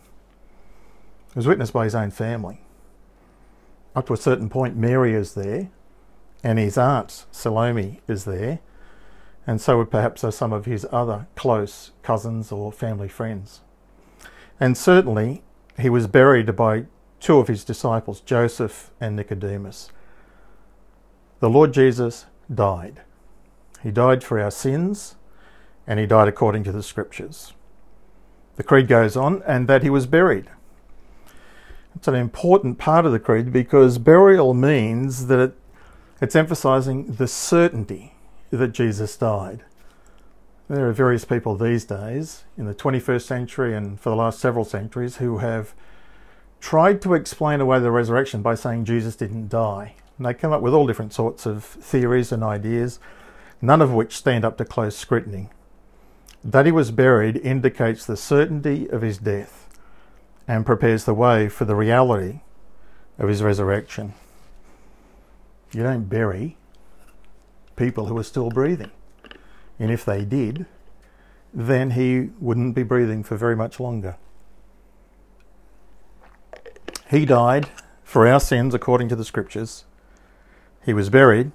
It 1.29 1.37
was 1.37 1.47
witnessed 1.47 1.71
by 1.71 1.85
his 1.85 1.95
own 1.95 2.11
family. 2.11 2.59
Up 3.95 4.07
to 4.07 4.13
a 4.13 4.17
certain 4.17 4.49
point, 4.49 4.75
Mary 4.75 5.13
is 5.13 5.33
there, 5.33 5.69
and 6.43 6.59
his 6.59 6.77
aunt, 6.77 7.25
Salome, 7.31 8.01
is 8.09 8.25
there, 8.25 8.59
and 9.47 9.61
so 9.61 9.77
would 9.77 9.91
perhaps 9.91 10.25
are 10.25 10.31
some 10.31 10.51
of 10.51 10.65
his 10.65 10.85
other 10.91 11.27
close 11.37 11.91
cousins 12.01 12.51
or 12.51 12.73
family 12.73 13.07
friends. 13.07 13.61
And 14.59 14.77
certainly, 14.77 15.41
he 15.79 15.89
was 15.89 16.07
buried 16.07 16.53
by 16.57 16.87
two 17.21 17.37
of 17.37 17.47
his 17.47 17.63
disciples, 17.63 18.19
Joseph 18.19 18.91
and 18.99 19.15
Nicodemus. 19.15 19.89
The 21.43 21.49
Lord 21.49 21.73
Jesus 21.73 22.25
died. 22.55 23.01
He 23.81 23.91
died 23.91 24.23
for 24.23 24.39
our 24.39 24.49
sins 24.49 25.15
and 25.85 25.99
he 25.99 26.05
died 26.05 26.29
according 26.29 26.63
to 26.63 26.71
the 26.71 26.81
scriptures. 26.81 27.51
The 28.55 28.63
creed 28.63 28.87
goes 28.87 29.17
on, 29.17 29.43
and 29.45 29.67
that 29.67 29.83
he 29.83 29.89
was 29.89 30.07
buried. 30.07 30.49
It's 31.97 32.07
an 32.07 32.15
important 32.15 32.77
part 32.77 33.05
of 33.05 33.11
the 33.11 33.19
creed 33.19 33.51
because 33.51 33.97
burial 33.97 34.53
means 34.53 35.27
that 35.27 35.39
it, 35.39 35.57
it's 36.21 36.33
emphasizing 36.33 37.15
the 37.15 37.27
certainty 37.27 38.13
that 38.49 38.69
Jesus 38.69 39.17
died. 39.17 39.65
There 40.69 40.87
are 40.87 40.93
various 40.93 41.25
people 41.25 41.57
these 41.57 41.83
days 41.83 42.45
in 42.57 42.67
the 42.67 42.73
21st 42.73 43.23
century 43.23 43.75
and 43.75 43.99
for 43.99 44.11
the 44.11 44.15
last 44.15 44.39
several 44.39 44.63
centuries 44.63 45.17
who 45.17 45.39
have 45.39 45.73
tried 46.61 47.01
to 47.01 47.13
explain 47.13 47.59
away 47.59 47.81
the 47.81 47.91
resurrection 47.91 48.41
by 48.41 48.55
saying 48.55 48.85
Jesus 48.85 49.17
didn't 49.17 49.49
die. 49.49 49.95
And 50.17 50.25
they 50.25 50.33
come 50.33 50.51
up 50.51 50.61
with 50.61 50.73
all 50.73 50.87
different 50.87 51.13
sorts 51.13 51.45
of 51.45 51.63
theories 51.63 52.31
and 52.31 52.43
ideas, 52.43 52.99
none 53.61 53.81
of 53.81 53.93
which 53.93 54.15
stand 54.15 54.45
up 54.45 54.57
to 54.57 54.65
close 54.65 54.95
scrutiny. 54.95 55.49
That 56.43 56.65
he 56.65 56.71
was 56.71 56.91
buried 56.91 57.37
indicates 57.37 58.05
the 58.05 58.17
certainty 58.17 58.89
of 58.89 59.01
his 59.01 59.17
death 59.17 59.69
and 60.47 60.65
prepares 60.65 61.05
the 61.05 61.13
way 61.13 61.49
for 61.49 61.65
the 61.65 61.75
reality 61.75 62.41
of 63.17 63.29
his 63.29 63.41
resurrection. 63.41 64.13
You 65.71 65.83
don't 65.83 66.09
bury 66.09 66.57
people 67.75 68.05
who 68.07 68.17
are 68.17 68.23
still 68.23 68.49
breathing. 68.49 68.91
And 69.79 69.89
if 69.89 70.05
they 70.05 70.25
did, 70.25 70.65
then 71.53 71.91
he 71.91 72.29
wouldn't 72.39 72.75
be 72.75 72.83
breathing 72.83 73.23
for 73.23 73.37
very 73.37 73.55
much 73.55 73.79
longer. 73.79 74.17
He 77.09 77.25
died 77.25 77.69
for 78.03 78.27
our 78.27 78.39
sins 78.39 78.73
according 78.73 79.09
to 79.09 79.15
the 79.15 79.25
scriptures 79.25 79.85
he 80.85 80.93
was 80.93 81.09
buried, 81.09 81.51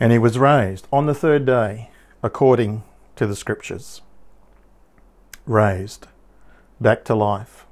and 0.00 0.10
he 0.10 0.18
was 0.18 0.38
raised 0.38 0.88
on 0.92 1.06
the 1.06 1.14
third 1.14 1.46
day, 1.46 1.90
according 2.22 2.82
to 3.16 3.26
the 3.26 3.36
scriptures. 3.36 4.02
Raised 5.46 6.08
back 6.80 7.04
to 7.04 7.14
life. 7.14 7.66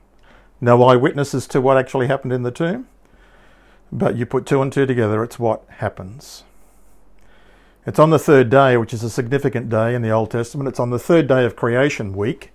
No 0.60 0.82
eyewitnesses 0.84 1.46
to 1.48 1.60
what 1.60 1.76
actually 1.76 2.06
happened 2.06 2.32
in 2.32 2.42
the 2.42 2.50
tomb, 2.50 2.86
but 3.90 4.16
you 4.16 4.26
put 4.26 4.46
two 4.46 4.62
and 4.62 4.72
two 4.72 4.86
together, 4.86 5.24
it's 5.24 5.38
what 5.38 5.64
happens. 5.68 6.44
It's 7.86 7.98
on 7.98 8.10
the 8.10 8.18
third 8.18 8.50
day, 8.50 8.76
which 8.76 8.92
is 8.92 9.02
a 9.02 9.10
significant 9.10 9.68
day 9.68 9.94
in 9.94 10.02
the 10.02 10.10
Old 10.10 10.30
Testament. 10.30 10.68
It's 10.68 10.78
on 10.78 10.90
the 10.90 10.98
third 10.98 11.26
day 11.26 11.44
of 11.44 11.56
creation 11.56 12.14
week 12.14 12.52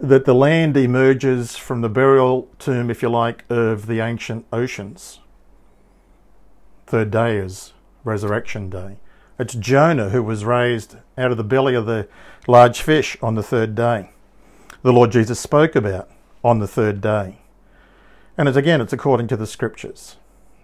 that 0.00 0.24
the 0.24 0.34
land 0.34 0.76
emerges 0.76 1.56
from 1.56 1.80
the 1.80 1.88
burial 1.88 2.48
tomb, 2.58 2.90
if 2.90 3.00
you 3.00 3.08
like, 3.08 3.44
of 3.48 3.86
the 3.86 4.00
ancient 4.00 4.44
oceans 4.52 5.20
third 6.90 7.12
day 7.12 7.36
is 7.36 7.72
resurrection 8.02 8.68
day. 8.68 8.96
It's 9.38 9.54
Jonah 9.54 10.08
who 10.08 10.24
was 10.24 10.44
raised 10.44 10.96
out 11.16 11.30
of 11.30 11.36
the 11.36 11.44
belly 11.44 11.76
of 11.76 11.86
the 11.86 12.08
large 12.48 12.82
fish 12.82 13.16
on 13.22 13.36
the 13.36 13.44
third 13.44 13.76
day. 13.76 14.10
The 14.82 14.92
Lord 14.92 15.12
Jesus 15.12 15.38
spoke 15.38 15.76
about 15.76 16.10
on 16.42 16.58
the 16.58 16.66
third 16.66 17.00
day. 17.00 17.38
And 18.36 18.48
it's 18.48 18.56
again, 18.56 18.80
it's 18.80 18.92
according 18.92 19.28
to 19.28 19.36
the 19.36 19.46
scriptures. 19.46 20.16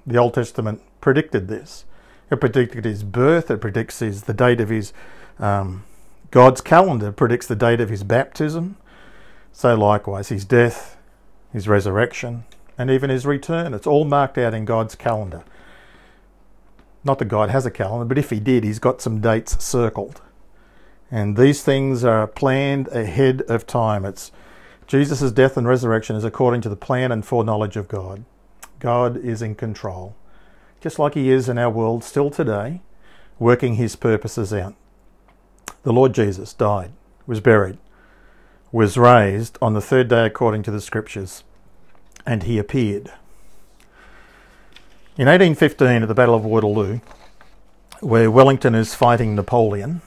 The 0.04 0.16
Old 0.16 0.35
Testament 0.35 0.83
predicted 1.00 1.47
this. 1.47 1.85
It 2.28 2.40
predicted 2.40 2.85
his 2.85 3.04
birth, 3.04 3.49
it 3.49 3.61
predicts 3.61 4.00
his, 4.00 4.25
the 4.25 4.35
date 4.35 4.61
of 4.61 4.68
his 4.68 4.92
um, 5.38 5.85
God's 6.33 6.61
calendar 6.61 7.12
predicts 7.12 7.47
the 7.47 7.54
date 7.54 7.80
of 7.80 7.88
his 7.88 8.02
baptism, 8.02 8.76
so 9.52 9.76
likewise 9.76 10.30
his 10.30 10.45
death, 10.45 10.97
his 11.52 11.68
resurrection, 11.68 12.45
and 12.76 12.90
even 12.90 13.11
his 13.11 13.26
return. 13.26 13.75
It's 13.75 13.87
all 13.87 14.04
marked 14.04 14.38
out 14.38 14.54
in 14.54 14.64
God's 14.64 14.97
calendar. 14.97 15.45
Not 17.07 17.21
that 17.21 17.27
God 17.27 17.51
has 17.51 17.65
a 17.65 17.71
calendar, 17.71 18.05
but 18.05 18.19
if 18.19 18.31
he 18.31 18.41
did, 18.41 18.65
he's 18.65 18.81
got 18.81 19.01
some 19.01 19.21
dates 19.21 19.65
circled. 19.65 20.21
And 21.09 21.37
these 21.37 21.63
things 21.63 22.03
are 22.03 22.27
planned 22.27 22.89
ahead 22.89 23.43
of 23.43 23.65
time. 23.65 24.05
It's 24.05 24.33
Jesus' 24.89 25.31
death 25.31 25.57
and 25.57 25.69
resurrection 25.69 26.17
is 26.17 26.25
according 26.25 26.63
to 26.63 26.69
the 26.69 26.75
plan 26.75 27.13
and 27.13 27.25
foreknowledge 27.25 27.77
of 27.77 27.87
God. 27.87 28.25
God 28.81 29.17
is 29.17 29.41
in 29.41 29.55
control, 29.55 30.17
just 30.81 30.99
like 30.99 31.15
he 31.15 31.31
is 31.31 31.49
in 31.49 31.59
our 31.59 31.71
world 31.71 32.03
still 32.03 32.29
today, 32.29 32.83
working 33.39 33.77
his 33.77 33.95
purposes 33.95 34.53
out. 34.53 34.75
The 35.85 35.93
Lord 35.93 36.13
Jesus 36.13 36.53
died, 36.53 36.91
was 37.25 37.39
buried, 37.39 37.79
was 38.73 38.99
raised 38.99 39.59
on 39.63 39.75
the 39.75 39.81
third 39.81 40.09
day 40.09 40.27
according 40.27 40.65
to 40.65 40.73
the 40.73 40.81
scriptures, 40.81 41.45
and 42.27 42.43
he 42.43 42.59
appeared. 42.59 43.13
In 45.18 45.28
1815, 45.28 46.02
at 46.02 46.08
the 46.08 46.14
Battle 46.14 46.35
of 46.35 46.44
Waterloo, 46.44 47.00
where 48.00 48.30
Wellington 48.30 48.75
is 48.75 48.94
fighting 48.94 49.35
Napoleon, 49.35 50.02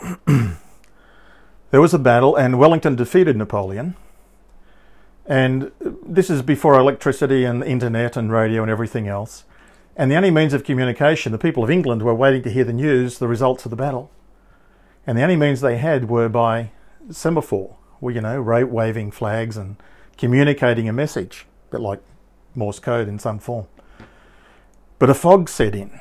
there 0.26 1.80
was 1.82 1.92
a 1.92 1.98
battle, 1.98 2.34
and 2.34 2.58
Wellington 2.58 2.96
defeated 2.96 3.36
Napoleon. 3.36 3.96
And 5.26 5.72
this 5.78 6.30
is 6.30 6.40
before 6.40 6.80
electricity 6.80 7.44
and 7.44 7.62
internet 7.62 8.16
and 8.16 8.32
radio 8.32 8.62
and 8.62 8.70
everything 8.70 9.06
else. 9.08 9.44
And 9.94 10.10
the 10.10 10.16
only 10.16 10.30
means 10.30 10.54
of 10.54 10.64
communication, 10.64 11.32
the 11.32 11.38
people 11.38 11.62
of 11.62 11.70
England 11.70 12.00
were 12.00 12.14
waiting 12.14 12.42
to 12.44 12.50
hear 12.50 12.64
the 12.64 12.72
news, 12.72 13.18
the 13.18 13.28
results 13.28 13.66
of 13.66 13.70
the 13.70 13.76
battle. 13.76 14.10
And 15.06 15.18
the 15.18 15.22
only 15.22 15.36
means 15.36 15.60
they 15.60 15.76
had 15.76 16.08
were 16.08 16.30
by 16.30 16.70
semaphore, 17.10 17.76
well, 18.00 18.14
you 18.14 18.22
know, 18.22 18.40
waving 18.40 19.10
flags 19.10 19.58
and 19.58 19.76
communicating 20.16 20.88
a 20.88 20.94
message, 20.94 21.44
a 21.68 21.72
bit 21.72 21.80
like 21.82 22.00
Morse 22.56 22.78
code 22.78 23.08
in 23.08 23.18
some 23.18 23.38
form. 23.38 23.66
But 24.98 25.10
a 25.10 25.14
fog 25.14 25.48
set 25.48 25.74
in. 25.74 26.00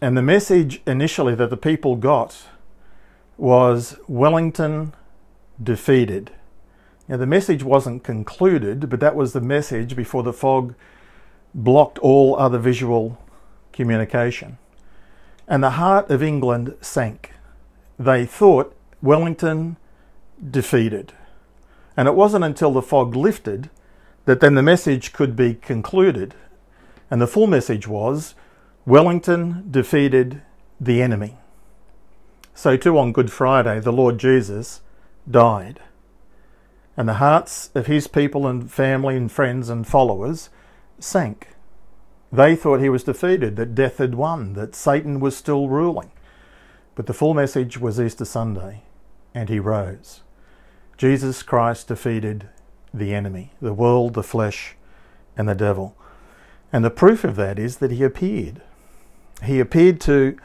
And 0.00 0.16
the 0.16 0.22
message 0.22 0.80
initially 0.86 1.34
that 1.34 1.50
the 1.50 1.56
people 1.56 1.96
got 1.96 2.46
was 3.36 3.98
Wellington 4.08 4.94
defeated. 5.62 6.32
Now, 7.08 7.16
the 7.16 7.26
message 7.26 7.62
wasn't 7.62 8.04
concluded, 8.04 8.88
but 8.88 9.00
that 9.00 9.16
was 9.16 9.32
the 9.32 9.40
message 9.40 9.96
before 9.96 10.22
the 10.22 10.32
fog 10.32 10.74
blocked 11.54 11.98
all 11.98 12.36
other 12.36 12.58
visual 12.58 13.18
communication. 13.72 14.58
And 15.48 15.62
the 15.62 15.70
heart 15.70 16.10
of 16.10 16.22
England 16.22 16.76
sank. 16.80 17.32
They 17.98 18.24
thought 18.24 18.76
Wellington 19.02 19.76
defeated. 20.50 21.12
And 21.96 22.06
it 22.08 22.14
wasn't 22.14 22.44
until 22.44 22.72
the 22.72 22.82
fog 22.82 23.16
lifted 23.16 23.68
that 24.30 24.38
then 24.38 24.54
the 24.54 24.62
message 24.62 25.12
could 25.12 25.34
be 25.34 25.54
concluded. 25.54 26.36
And 27.10 27.20
the 27.20 27.26
full 27.26 27.48
message 27.48 27.88
was 27.88 28.36
Wellington 28.86 29.66
defeated 29.68 30.40
the 30.80 31.02
enemy. 31.02 31.36
So, 32.54 32.76
too, 32.76 32.96
on 32.96 33.10
Good 33.10 33.32
Friday, 33.32 33.80
the 33.80 33.92
Lord 33.92 34.18
Jesus 34.18 34.82
died. 35.28 35.80
And 36.96 37.08
the 37.08 37.14
hearts 37.14 37.70
of 37.74 37.88
his 37.88 38.06
people 38.06 38.46
and 38.46 38.70
family 38.70 39.16
and 39.16 39.32
friends 39.32 39.68
and 39.68 39.84
followers 39.84 40.48
sank. 41.00 41.48
They 42.30 42.54
thought 42.54 42.78
he 42.78 42.88
was 42.88 43.02
defeated, 43.02 43.56
that 43.56 43.74
death 43.74 43.98
had 43.98 44.14
won, 44.14 44.52
that 44.52 44.76
Satan 44.76 45.18
was 45.18 45.36
still 45.36 45.68
ruling. 45.68 46.12
But 46.94 47.06
the 47.06 47.14
full 47.14 47.34
message 47.34 47.78
was 47.78 48.00
Easter 48.00 48.24
Sunday, 48.24 48.82
and 49.34 49.48
he 49.48 49.58
rose. 49.58 50.20
Jesus 50.96 51.42
Christ 51.42 51.88
defeated 51.88 52.48
the 52.92 53.14
enemy, 53.14 53.52
the 53.60 53.74
world, 53.74 54.14
the 54.14 54.22
flesh, 54.22 54.76
and 55.36 55.48
the 55.48 55.54
devil. 55.54 55.96
And 56.72 56.84
the 56.84 56.90
proof 56.90 57.24
of 57.24 57.36
that 57.36 57.58
is 57.58 57.78
that 57.78 57.90
he 57.90 58.02
appeared. 58.02 58.62
He 59.44 59.60
appeared 59.60 60.00
to 60.02 60.36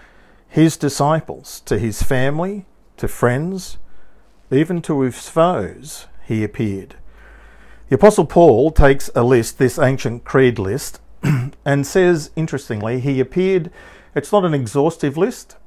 his 0.47 0.77
disciples, 0.77 1.59
to 1.61 1.77
his 1.77 2.01
family, 2.01 2.65
to 2.97 3.07
friends, 3.07 3.77
even 4.51 4.81
to 4.83 5.01
his 5.01 5.27
foes, 5.27 6.07
he 6.25 6.43
appeared. 6.43 6.95
The 7.89 7.95
Apostle 7.95 8.25
Paul 8.25 8.71
takes 8.71 9.09
a 9.15 9.23
list, 9.23 9.57
this 9.57 9.77
ancient 9.77 10.23
creed 10.23 10.57
list, 10.57 11.01
and 11.65 11.85
says, 11.85 12.31
interestingly, 12.35 12.99
he 12.99 13.19
appeared, 13.19 13.71
it's 14.15 14.31
not 14.31 14.45
an 14.45 14.53
exhaustive 14.53 15.17
list. 15.17 15.57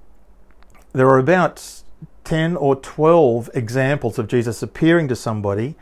There 0.93 1.09
are 1.09 1.19
about 1.19 1.83
10 2.25 2.57
or 2.57 2.77
12 2.77 3.51
examples 3.55 4.19
of 4.19 4.27
Jesus 4.27 4.63
appearing 4.63 5.09
to 5.09 5.17
somebody 5.17 5.77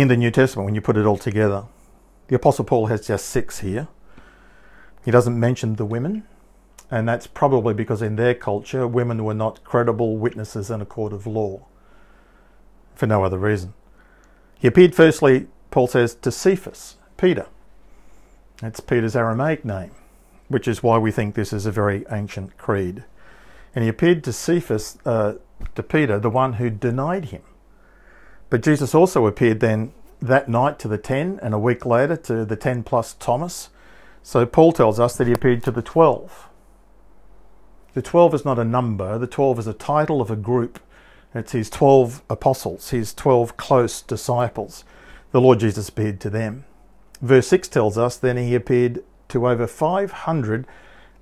in 0.00 0.08
the 0.08 0.16
New 0.16 0.30
Testament 0.30 0.64
when 0.64 0.74
you 0.74 0.80
put 0.80 0.96
it 0.96 1.06
all 1.06 1.16
together. 1.16 1.64
The 2.28 2.36
Apostle 2.36 2.64
Paul 2.64 2.86
has 2.86 3.06
just 3.06 3.26
six 3.26 3.60
here. 3.60 3.88
He 5.04 5.10
doesn't 5.10 5.38
mention 5.38 5.74
the 5.74 5.84
women, 5.84 6.24
and 6.90 7.08
that's 7.08 7.26
probably 7.26 7.74
because 7.74 8.00
in 8.00 8.16
their 8.16 8.34
culture, 8.34 8.86
women 8.86 9.24
were 9.24 9.34
not 9.34 9.64
credible 9.64 10.16
witnesses 10.16 10.70
in 10.70 10.80
a 10.80 10.86
court 10.86 11.12
of 11.12 11.26
law 11.26 11.66
for 12.94 13.06
no 13.06 13.24
other 13.24 13.38
reason. 13.38 13.74
He 14.58 14.68
appeared 14.68 14.94
firstly, 14.94 15.48
Paul 15.70 15.86
says, 15.86 16.14
to 16.16 16.30
Cephas, 16.30 16.96
Peter. 17.16 17.46
That's 18.60 18.80
Peter's 18.80 19.16
Aramaic 19.16 19.64
name, 19.64 19.92
which 20.48 20.68
is 20.68 20.82
why 20.82 20.98
we 20.98 21.10
think 21.10 21.34
this 21.34 21.52
is 21.52 21.66
a 21.66 21.72
very 21.72 22.04
ancient 22.10 22.56
creed. 22.58 23.04
And 23.74 23.82
he 23.82 23.88
appeared 23.88 24.22
to 24.24 24.32
Cephas, 24.32 24.98
uh, 25.04 25.34
to 25.74 25.82
Peter, 25.82 26.18
the 26.18 26.30
one 26.30 26.54
who 26.54 26.70
denied 26.70 27.26
him. 27.26 27.42
But 28.50 28.62
Jesus 28.62 28.94
also 28.94 29.26
appeared 29.26 29.60
then 29.60 29.92
that 30.20 30.48
night 30.48 30.78
to 30.80 30.88
the 30.88 30.98
ten, 30.98 31.38
and 31.42 31.54
a 31.54 31.58
week 31.58 31.86
later 31.86 32.16
to 32.16 32.44
the 32.44 32.56
ten 32.56 32.82
plus 32.82 33.14
Thomas. 33.14 33.70
So 34.22 34.46
Paul 34.46 34.72
tells 34.72 34.98
us 34.98 35.16
that 35.16 35.26
he 35.26 35.32
appeared 35.32 35.62
to 35.64 35.70
the 35.70 35.82
twelve. 35.82 36.48
The 37.94 38.02
12 38.02 38.34
is 38.34 38.44
not 38.44 38.60
a 38.60 38.64
number, 38.64 39.18
the 39.18 39.26
12 39.26 39.58
is 39.58 39.66
a 39.66 39.72
title 39.72 40.20
of 40.20 40.30
a 40.30 40.36
group. 40.36 40.78
It's 41.34 41.50
his 41.50 41.68
12 41.68 42.22
apostles, 42.30 42.90
his 42.90 43.12
12 43.12 43.56
close 43.56 44.02
disciples. 44.02 44.84
The 45.32 45.40
Lord 45.40 45.58
Jesus 45.58 45.88
appeared 45.88 46.20
to 46.20 46.30
them. 46.30 46.64
Verse 47.20 47.48
6 47.48 47.66
tells 47.66 47.98
us 47.98 48.16
then 48.16 48.36
he 48.36 48.54
appeared 48.54 49.02
to 49.30 49.48
over 49.48 49.66
500 49.66 50.66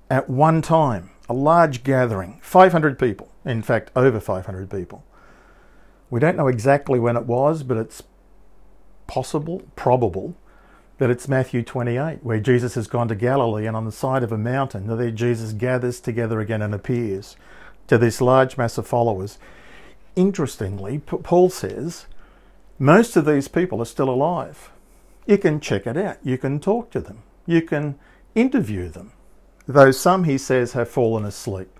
at 0.09 0.29
one 0.29 0.61
time, 0.61 1.09
a 1.27 1.33
large 1.33 1.83
gathering, 1.83 2.39
500 2.43 2.99
people, 2.99 3.31
in 3.43 3.61
fact, 3.61 3.89
over 3.95 4.19
500 4.19 4.69
people. 4.69 5.03
We 6.09 6.19
don't 6.19 6.37
know 6.37 6.47
exactly 6.47 6.99
when 6.99 7.17
it 7.17 7.25
was, 7.25 7.63
but 7.63 7.77
it's 7.77 8.03
possible, 9.07 9.63
probable, 9.75 10.35
that 10.97 11.09
it's 11.09 11.27
Matthew 11.27 11.63
28, 11.63 12.23
where 12.23 12.39
Jesus 12.39 12.75
has 12.75 12.87
gone 12.87 13.07
to 13.07 13.15
Galilee 13.15 13.67
and 13.67 13.75
on 13.75 13.85
the 13.85 13.91
side 13.91 14.23
of 14.23 14.31
a 14.31 14.37
mountain, 14.37 14.87
there 14.87 15.11
Jesus 15.11 15.53
gathers 15.53 15.99
together 15.99 16.39
again 16.39 16.61
and 16.61 16.73
appears 16.73 17.35
to 17.87 17.97
this 17.97 18.21
large 18.21 18.57
mass 18.57 18.77
of 18.77 18.87
followers. 18.87 19.37
Interestingly, 20.15 20.99
Paul 20.99 21.49
says 21.49 22.07
most 22.79 23.15
of 23.15 23.25
these 23.25 23.47
people 23.47 23.81
are 23.81 23.85
still 23.85 24.09
alive. 24.09 24.71
You 25.25 25.37
can 25.37 25.59
check 25.59 25.85
it 25.85 25.97
out, 25.97 26.17
you 26.23 26.37
can 26.37 26.59
talk 26.59 26.89
to 26.91 26.99
them, 26.99 27.23
you 27.45 27.61
can 27.61 27.99
interview 28.33 28.87
them, 28.89 29.11
though 29.67 29.91
some, 29.91 30.23
he 30.23 30.37
says, 30.37 30.73
have 30.73 30.89
fallen 30.89 31.25
asleep. 31.25 31.76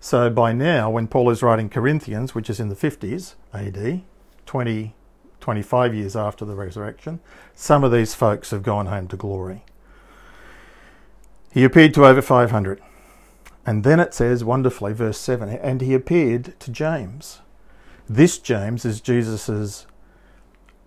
So 0.00 0.30
by 0.30 0.52
now, 0.52 0.90
when 0.90 1.06
Paul 1.06 1.28
is 1.30 1.42
writing 1.42 1.68
Corinthians, 1.68 2.34
which 2.34 2.48
is 2.48 2.58
in 2.58 2.70
the 2.70 2.74
50s 2.74 3.34
AD, 3.52 4.02
20 4.46 4.94
25 5.40 5.94
years 5.94 6.14
after 6.14 6.44
the 6.44 6.54
resurrection, 6.54 7.18
some 7.54 7.82
of 7.82 7.90
these 7.90 8.14
folks 8.14 8.50
have 8.50 8.62
gone 8.62 8.86
home 8.86 9.08
to 9.08 9.16
glory. 9.16 9.64
He 11.52 11.64
appeared 11.64 11.94
to 11.94 12.06
over 12.06 12.22
500. 12.22 12.80
And 13.66 13.84
then 13.84 14.00
it 14.00 14.14
says 14.14 14.44
wonderfully, 14.44 14.92
verse 14.92 15.18
7, 15.18 15.48
and 15.48 15.80
he 15.80 15.94
appeared 15.94 16.58
to 16.60 16.70
James. 16.70 17.40
This 18.08 18.38
James 18.38 18.84
is 18.84 19.00
Jesus' 19.00 19.86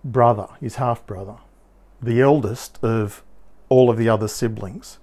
brother, 0.04 0.48
his 0.60 0.76
half 0.76 1.06
brother, 1.06 1.36
the 2.00 2.20
eldest 2.20 2.78
of 2.82 3.22
all 3.68 3.90
of 3.90 3.96
the 3.96 4.08
other 4.08 4.28
siblings. 4.28 4.98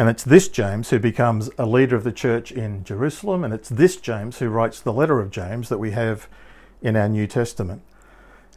And 0.00 0.08
it's 0.08 0.24
this 0.24 0.48
James 0.48 0.88
who 0.88 0.98
becomes 0.98 1.50
a 1.58 1.66
leader 1.66 1.94
of 1.94 2.04
the 2.04 2.10
church 2.10 2.50
in 2.50 2.84
Jerusalem, 2.84 3.44
and 3.44 3.52
it's 3.52 3.68
this 3.68 3.96
James 3.96 4.38
who 4.38 4.48
writes 4.48 4.80
the 4.80 4.94
letter 4.94 5.20
of 5.20 5.30
James 5.30 5.68
that 5.68 5.76
we 5.76 5.90
have 5.90 6.26
in 6.80 6.96
our 6.96 7.06
New 7.06 7.26
Testament. 7.26 7.82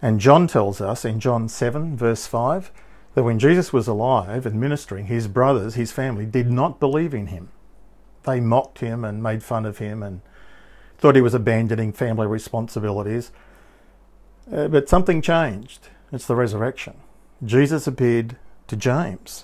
And 0.01 0.21
John 0.21 0.47
tells 0.47 0.79
us 0.79 1.03
in 1.03 1.19
John 1.19 1.49
7, 1.49 1.97
verse 1.97 2.27
5, 2.27 2.71
that 3.15 3.23
when 3.23 3.39
Jesus 3.39 3.73
was 3.73 3.89
alive 3.89 4.45
and 4.45 4.57
ministering, 4.57 5.07
his 5.07 5.27
brothers, 5.27 5.75
his 5.75 5.91
family, 5.91 6.25
did 6.25 6.49
not 6.49 6.79
believe 6.79 7.13
in 7.13 7.27
him. 7.27 7.49
They 8.23 8.39
mocked 8.39 8.79
him 8.79 9.03
and 9.03 9.21
made 9.21 9.43
fun 9.43 9.65
of 9.65 9.79
him 9.79 10.01
and 10.01 10.21
thought 10.97 11.17
he 11.17 11.21
was 11.21 11.33
abandoning 11.33 11.91
family 11.91 12.25
responsibilities. 12.25 13.33
Uh, 14.49 14.69
but 14.69 14.87
something 14.87 15.21
changed. 15.21 15.89
It's 16.09 16.25
the 16.25 16.37
resurrection. 16.37 17.01
Jesus 17.43 17.85
appeared 17.85 18.37
to 18.67 18.77
James, 18.77 19.43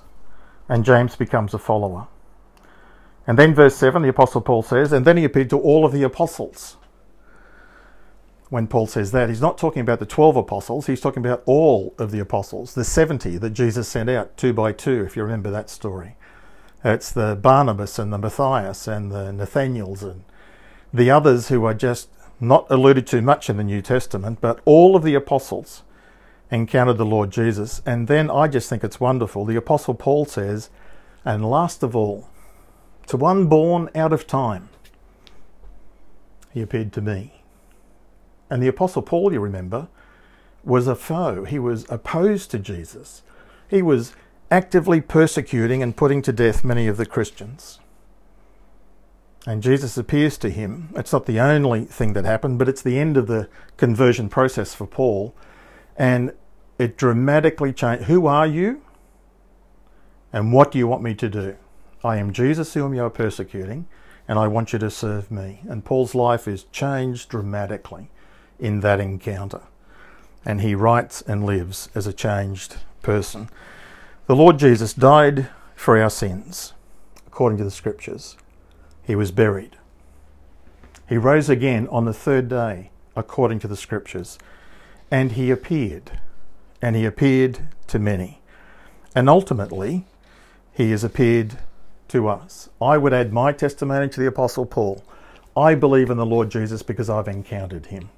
and 0.69 0.85
James 0.85 1.15
becomes 1.15 1.53
a 1.53 1.59
follower. 1.59 2.07
And 3.27 3.37
then, 3.37 3.53
verse 3.53 3.75
7, 3.75 4.01
the 4.01 4.09
Apostle 4.09 4.41
Paul 4.41 4.63
says, 4.63 4.91
And 4.91 5.05
then 5.05 5.17
he 5.17 5.23
appeared 5.23 5.49
to 5.49 5.59
all 5.59 5.85
of 5.85 5.91
the 5.91 6.03
apostles. 6.03 6.77
When 8.49 8.67
Paul 8.67 8.87
says 8.87 9.11
that, 9.11 9.29
he's 9.29 9.41
not 9.41 9.57
talking 9.57 9.81
about 9.81 9.99
the 9.99 10.07
12 10.07 10.35
apostles, 10.35 10.87
he's 10.87 11.01
talking 11.01 11.23
about 11.23 11.43
all 11.45 11.93
of 11.99 12.09
the 12.09 12.19
apostles, 12.19 12.73
the 12.73 12.83
70 12.83 13.37
that 13.37 13.51
Jesus 13.51 13.87
sent 13.87 14.09
out 14.09 14.35
two 14.37 14.53
by 14.53 14.71
two, 14.71 15.03
if 15.03 15.15
you 15.15 15.21
remember 15.21 15.51
that 15.51 15.69
story. 15.69 16.15
It's 16.83 17.11
the 17.11 17.35
Barnabas 17.39 17.99
and 17.99 18.11
the 18.11 18.17
Matthias 18.17 18.87
and 18.87 19.11
the 19.11 19.31
Nathaniels 19.31 20.01
and 20.01 20.23
the 20.91 21.11
others 21.11 21.49
who 21.49 21.65
are 21.65 21.75
just 21.75 22.09
not 22.39 22.65
alluded 22.71 23.05
to 23.07 23.21
much 23.21 23.49
in 23.49 23.57
the 23.57 23.63
New 23.63 23.83
Testament, 23.83 24.39
but 24.41 24.61
all 24.65 24.95
of 24.95 25.03
the 25.03 25.13
apostles 25.13 25.83
encountered 26.51 26.97
the 26.97 27.05
Lord 27.05 27.31
Jesus. 27.31 27.81
And 27.85 28.07
then 28.07 28.29
I 28.29 28.47
just 28.47 28.69
think 28.69 28.83
it's 28.83 28.99
wonderful. 28.99 29.45
The 29.45 29.55
Apostle 29.55 29.93
Paul 29.93 30.25
says, 30.25 30.69
And 31.23 31.49
last 31.49 31.83
of 31.83 31.95
all, 31.95 32.29
to 33.07 33.17
one 33.17 33.47
born 33.47 33.89
out 33.95 34.13
of 34.13 34.27
time, 34.27 34.69
he 36.51 36.61
appeared 36.61 36.93
to 36.93 37.01
me. 37.01 37.41
And 38.49 38.61
the 38.63 38.67
Apostle 38.67 39.01
Paul, 39.01 39.31
you 39.31 39.39
remember, 39.39 39.87
was 40.63 40.87
a 40.87 40.95
foe. 40.95 41.45
He 41.45 41.59
was 41.59 41.85
opposed 41.89 42.51
to 42.51 42.59
Jesus. 42.59 43.21
He 43.67 43.81
was 43.81 44.15
actively 44.51 44.99
persecuting 44.99 45.83
and 45.83 45.95
putting 45.95 46.21
to 46.23 46.33
death 46.33 46.63
many 46.63 46.87
of 46.87 46.97
the 46.97 47.05
Christians. 47.05 47.79
And 49.45 49.63
Jesus 49.63 49.97
appears 49.97 50.37
to 50.39 50.49
him. 50.49 50.89
It's 50.95 51.13
not 51.13 51.25
the 51.25 51.39
only 51.39 51.85
thing 51.85 52.13
that 52.13 52.25
happened, 52.25 52.59
but 52.59 52.67
it's 52.67 52.81
the 52.81 52.99
end 52.99 53.15
of 53.15 53.27
the 53.27 53.47
conversion 53.77 54.27
process 54.27 54.73
for 54.73 54.85
Paul. 54.85 55.33
And 55.95 56.33
it 56.79 56.97
dramatically 56.97 57.73
changed. 57.73 58.05
Who 58.05 58.25
are 58.25 58.47
you? 58.47 58.81
And 60.33 60.53
what 60.53 60.71
do 60.71 60.79
you 60.79 60.87
want 60.87 61.03
me 61.03 61.13
to 61.15 61.29
do? 61.29 61.57
I 62.03 62.17
am 62.17 62.33
Jesus 62.33 62.73
whom 62.73 62.93
you 62.93 63.03
are 63.03 63.09
persecuting, 63.09 63.87
and 64.27 64.39
I 64.39 64.47
want 64.47 64.71
you 64.71 64.79
to 64.79 64.89
serve 64.89 65.29
me. 65.29 65.59
And 65.67 65.83
Paul's 65.83 66.15
life 66.15 66.47
is 66.47 66.63
changed 66.71 67.29
dramatically 67.29 68.09
in 68.57 68.79
that 68.79 68.99
encounter. 68.99 69.61
And 70.45 70.61
he 70.61 70.73
writes 70.73 71.21
and 71.21 71.45
lives 71.45 71.89
as 71.93 72.07
a 72.07 72.13
changed 72.13 72.77
person. 73.01 73.49
The 74.27 74.35
Lord 74.35 74.57
Jesus 74.57 74.93
died 74.93 75.49
for 75.75 76.01
our 76.01 76.09
sins, 76.09 76.73
according 77.27 77.57
to 77.57 77.63
the 77.63 77.71
scriptures. 77.71 78.37
He 79.03 79.15
was 79.15 79.31
buried. 79.31 79.75
He 81.09 81.17
rose 81.17 81.49
again 81.49 81.87
on 81.89 82.05
the 82.05 82.13
third 82.13 82.47
day, 82.47 82.91
according 83.15 83.59
to 83.59 83.67
the 83.67 83.75
scriptures. 83.75 84.37
And 85.09 85.31
he 85.31 85.49
appeared, 85.49 86.19
and 86.81 86.95
he 86.95 87.05
appeared 87.05 87.59
to 87.87 87.99
many. 87.99 88.41
And 89.15 89.29
ultimately, 89.29 90.05
he 90.71 90.91
has 90.91 91.03
appeared 91.03 91.57
to 92.09 92.27
us. 92.27 92.69
I 92.81 92.97
would 92.97 93.13
add 93.13 93.33
my 93.33 93.51
testimony 93.51 94.09
to 94.09 94.19
the 94.19 94.27
Apostle 94.27 94.65
Paul. 94.65 95.03
I 95.55 95.75
believe 95.75 96.09
in 96.09 96.17
the 96.17 96.25
Lord 96.25 96.49
Jesus 96.49 96.83
because 96.83 97.09
I've 97.09 97.27
encountered 97.27 97.87
him. 97.87 98.09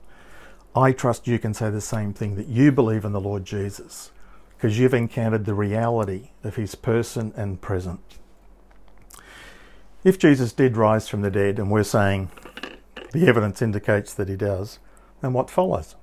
I 0.75 0.91
trust 0.91 1.27
you 1.27 1.39
can 1.39 1.53
say 1.53 1.69
the 1.69 1.81
same 1.81 2.13
thing 2.13 2.35
that 2.35 2.47
you 2.47 2.71
believe 2.71 3.03
in 3.03 3.11
the 3.11 3.19
Lord 3.19 3.45
Jesus 3.45 4.11
because 4.55 4.77
you've 4.77 4.93
encountered 4.93 5.45
the 5.45 5.55
reality 5.55 6.29
of 6.43 6.55
his 6.55 6.75
person 6.75 7.33
and 7.35 7.61
present. 7.61 7.99
If 10.03 10.17
Jesus 10.17 10.53
did 10.53 10.77
rise 10.77 11.07
from 11.07 11.21
the 11.21 11.31
dead, 11.31 11.59
and 11.59 11.69
we're 11.69 11.83
saying 11.83 12.31
the 13.11 13.27
evidence 13.27 13.61
indicates 13.61 14.13
that 14.13 14.29
he 14.29 14.35
does, 14.35 14.79
then 15.21 15.33
what 15.33 15.49
follows? 15.49 15.95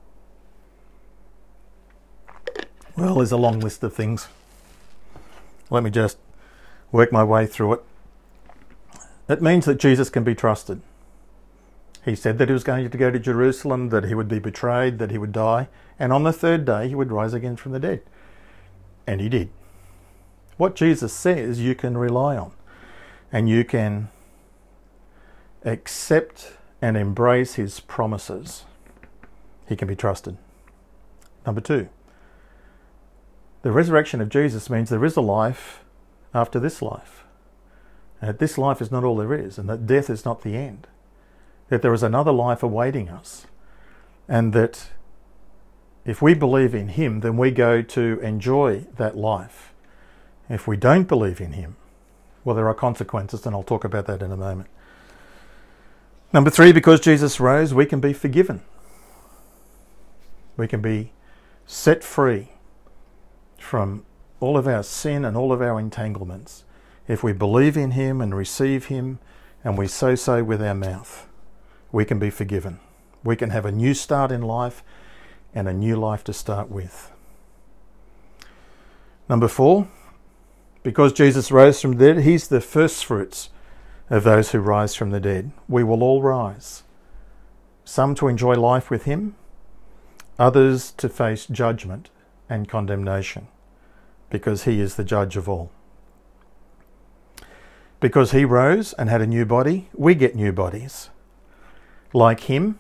Well, 2.99 3.15
there's 3.15 3.31
a 3.31 3.37
long 3.37 3.61
list 3.61 3.85
of 3.85 3.95
things. 3.95 4.27
Let 5.71 5.85
me 5.85 5.91
just 5.91 6.19
work 6.91 7.13
my 7.13 7.23
way 7.23 7.47
through 7.47 7.75
it. 7.75 7.85
It 9.29 9.41
means 9.41 9.67
that 9.67 9.79
Jesus 9.79 10.11
can 10.11 10.25
be 10.25 10.35
trusted. 10.35 10.81
He 12.05 12.17
said 12.17 12.39
that 12.39 12.49
he 12.49 12.53
was 12.53 12.65
going 12.65 12.91
to 12.91 12.99
go 12.99 13.13
to 13.13 13.21
Jerusalem, 13.21 13.91
that 13.91 14.07
he 14.07 14.17
would 14.17 14.27
be 14.27 14.41
betrayed, 14.41 14.99
that 14.99 15.13
he 15.13 15.19
would 15.19 15.31
die, 15.31 15.69
and 15.97 16.13
on 16.13 16.25
the 16.25 16.33
third 16.33 16.65
day 16.65 16.89
he 16.89 16.97
would 16.97 17.13
rise 17.13 17.35
again 17.35 17.55
from 17.55 17.71
the 17.71 17.79
dead. 17.79 18.03
And 19.07 19.21
he 19.21 19.29
did. 19.29 19.51
What 20.57 20.75
Jesus 20.75 21.13
says 21.13 21.61
you 21.61 21.77
can 21.77 21.97
rely 21.97 22.37
on, 22.37 22.51
and 23.31 23.49
you 23.49 23.65
can 23.65 24.09
accept 25.65 26.55
and 26.83 26.97
embrace 26.97 27.55
his 27.55 27.79
promises. 27.79 28.65
He 29.69 29.77
can 29.77 29.87
be 29.87 29.95
trusted. 29.95 30.37
Number 31.47 31.61
two, 31.61 31.91
the 33.63 33.73
resurrection 33.73 34.21
of 34.21 34.29
Jesus 34.29 34.71
means 34.71 34.89
there 34.89 35.05
is 35.05 35.17
a 35.17 35.21
life 35.21 35.85
after 36.33 36.61
this 36.61 36.81
life. 36.81 37.25
And 38.21 38.31
that 38.31 38.39
this 38.39 38.59
life 38.59 38.81
is 38.81 38.91
not 38.91 39.05
all 39.05 39.17
there 39.17 39.35
is, 39.35 39.59
and 39.59 39.69
that 39.69 39.87
death 39.87 40.11
is 40.11 40.25
not 40.25 40.43
the 40.43 40.57
end. 40.57 40.87
That 41.69 41.83
there 41.83 41.93
is 41.93 42.03
another 42.03 42.33
life 42.33 42.63
awaiting 42.63 43.09
us. 43.09 43.47
And 44.29 44.53
that 44.53 44.89
if 46.05 46.23
we 46.23 46.35
believe 46.35 46.75
in 46.75 46.89
Him, 46.89 47.21
then 47.21 47.37
we 47.37 47.51
go 47.51 47.83
to 47.83 48.21
enjoy 48.23 48.87
that 48.97 49.17
life. 49.17 49.73
If 50.49 50.67
we 50.67 50.77
don't 50.77 51.07
believe 51.07 51.41
in 51.41 51.53
Him, 51.53 51.77
well, 52.45 52.57
there 52.57 52.69
are 52.69 52.75
consequences, 52.75 53.45
and 53.45 53.55
I'll 53.55 53.63
talk 53.63 53.85
about 53.85 54.07
that 54.07 54.23
in 54.23 54.33
a 54.33 54.37
moment. 54.37 54.71
Number 56.33 56.51
three, 56.51 56.73
because 56.73 57.01
Jesus 57.01 57.41
rose, 57.41 57.75
we 57.75 57.87
can 57.87 58.01
be 58.01 58.13
forgiven. 58.13 58.63
We 60.57 60.67
can 60.67 60.81
be 60.81 61.13
set 61.67 62.03
free 62.03 62.49
from 63.59 64.05
all 64.41 64.57
of 64.57 64.67
our 64.67 64.83
sin 64.83 65.25
and 65.25 65.37
all 65.37 65.53
of 65.53 65.61
our 65.61 65.79
entanglements 65.79 66.65
if 67.07 67.23
we 67.23 67.33
believe 67.33 67.77
in 67.77 67.93
Him 67.93 68.21
and 68.21 68.35
receive 68.35 68.87
Him 68.87 69.19
and 69.65 69.77
we 69.77 69.89
say 69.89 70.15
so 70.15 70.45
with 70.45 70.63
our 70.63 70.75
mouth. 70.75 71.27
We 71.91 72.05
can 72.05 72.19
be 72.19 72.31
forgiven. 72.31 72.79
We 73.25 73.35
can 73.35 73.51
have 73.51 73.65
a 73.65 73.73
new 73.73 73.95
start 73.95 74.31
in 74.31 74.43
life 74.43 74.83
and 75.55 75.67
a 75.67 75.73
new 75.73 75.97
life 75.97 76.23
to 76.25 76.33
start 76.33 76.71
with. 76.71 77.11
Number 79.29 79.49
four, 79.49 79.89
because 80.83 81.13
Jesus 81.13 81.51
rose 81.51 81.81
from 81.81 81.97
the 81.97 82.15
dead, 82.15 82.23
He's 82.23 82.49
the 82.49 82.61
first 82.61 83.05
fruits 83.05 83.51
of 84.09 84.25
those 84.25 84.53
who 84.53 84.61
rise 84.61 84.95
from 84.95 85.11
the 85.11 85.21
dead. 85.21 85.51
We 85.69 85.83
will 85.83 86.03
all 86.03 86.23
rise. 86.23 86.83
Some 87.85 88.15
to 88.17 88.29
enjoy 88.29 88.55
life 88.55 88.91
with 88.91 89.05
Him, 89.05 89.35
others 90.39 90.93
to 90.93 91.09
face 91.09 91.47
judgment 91.47 92.11
and 92.49 92.69
condemnation 92.69 93.49
because 94.31 94.65
he 94.65 94.81
is 94.81 94.97
the 94.97 95.05
judge 95.05 95.37
of 95.37 95.49
all. 95.49 95.71
Because 98.01 98.33
he 98.33 98.45
rose 98.45 98.93
and 98.95 99.09
had 99.09 99.21
a 99.21 99.27
new 99.27 99.45
body, 99.45 99.89
we 99.95 100.15
get 100.15 100.37
new 100.37 100.53
bodies. 100.53 101.11
Like 102.13 102.41
him, 102.41 102.79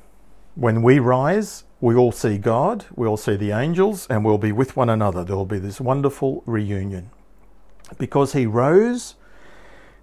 when 0.54 0.82
we 0.82 0.98
rise, 0.98 1.64
we 1.80 1.94
all 1.94 2.12
see 2.12 2.38
God, 2.38 2.84
we 2.94 3.06
all 3.06 3.16
see 3.16 3.36
the 3.36 3.50
angels, 3.50 4.06
and 4.08 4.24
we'll 4.24 4.38
be 4.38 4.52
with 4.52 4.76
one 4.76 4.88
another. 4.88 5.24
There 5.24 5.36
will 5.36 5.44
be 5.44 5.58
this 5.58 5.80
wonderful 5.80 6.42
reunion. 6.46 7.10
Because 7.98 8.32
he 8.32 8.46
rose 8.46 9.14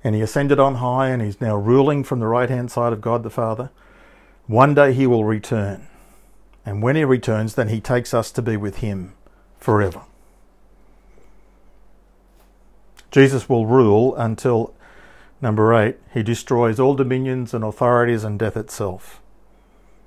and 0.03 0.15
he 0.15 0.21
ascended 0.21 0.59
on 0.59 0.75
high 0.75 1.09
and 1.09 1.21
he's 1.21 1.39
now 1.39 1.55
ruling 1.55 2.03
from 2.03 2.19
the 2.19 2.27
right 2.27 2.49
hand 2.49 2.71
side 2.71 2.93
of 2.93 3.01
God 3.01 3.23
the 3.23 3.29
Father, 3.29 3.69
one 4.47 4.73
day 4.73 4.93
he 4.93 5.07
will 5.07 5.23
return. 5.23 5.87
And 6.65 6.81
when 6.81 6.95
he 6.95 7.05
returns, 7.05 7.55
then 7.55 7.69
he 7.69 7.79
takes 7.79 8.13
us 8.13 8.31
to 8.31 8.41
be 8.41 8.57
with 8.57 8.77
him 8.77 9.13
forever. 9.65 10.03
Jesus 13.09 13.49
will 13.49 13.65
rule 13.65 14.15
until, 14.15 14.75
number 15.41 15.73
eight, 15.73 15.97
he 16.13 16.21
destroys 16.21 16.79
all 16.79 16.93
dominions 16.93 17.51
and 17.51 17.63
authorities 17.63 18.23
and 18.23 18.37
death 18.37 18.55
itself. 18.55 19.21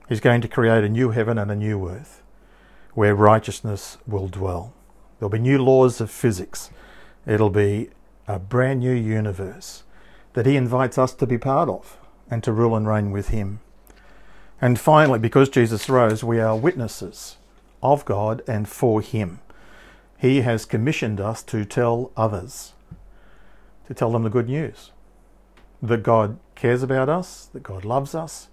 He's 0.09 0.21
going 0.21 0.43
to 0.43 0.49
create 0.49 0.85
a 0.85 0.89
new 0.89 1.11
heaven 1.11 1.39
and 1.39 1.51
a 1.51 1.57
new 1.57 1.89
earth 1.89 2.23
where 2.95 3.17
righteousness 3.17 3.99
will 4.07 4.29
dwell. 4.29 4.73
There'll 5.19 5.29
be 5.29 5.41
new 5.41 5.59
laws 5.59 6.01
of 6.01 6.09
physics. 6.09 6.71
It'll 7.27 7.51
be 7.51 7.91
a 8.29 8.39
brand 8.39 8.79
new 8.79 8.95
universe 8.95 9.83
that 10.35 10.47
he 10.47 10.55
invites 10.55 10.99
us 10.99 11.13
to 11.15 11.27
be 11.27 11.37
part 11.37 11.69
of 11.69 11.97
and 12.31 12.45
to 12.45 12.53
rule 12.53 12.77
and 12.77 12.87
reign 12.87 13.11
with 13.11 13.31
him. 13.31 13.59
And 14.61 14.79
finally, 14.79 15.19
because 15.19 15.49
Jesus 15.49 15.89
rose, 15.89 16.23
we 16.23 16.39
are 16.39 16.57
witnesses 16.57 17.39
of 17.83 18.05
God 18.05 18.43
and 18.47 18.69
for 18.69 19.01
him. 19.01 19.41
He 20.19 20.41
has 20.41 20.65
commissioned 20.65 21.21
us 21.21 21.43
to 21.45 21.65
tell 21.65 22.11
others 22.17 22.75
to 23.89 23.95
tell 23.95 24.13
them 24.13 24.23
the 24.23 24.31
good 24.31 24.49
news 24.49 24.93
that 25.83 26.03
God 26.03 26.39
cares 26.55 26.83
about 26.83 27.09
us, 27.09 27.47
that 27.47 27.63
God 27.63 27.85
loves 27.85 28.15
us, 28.15 28.49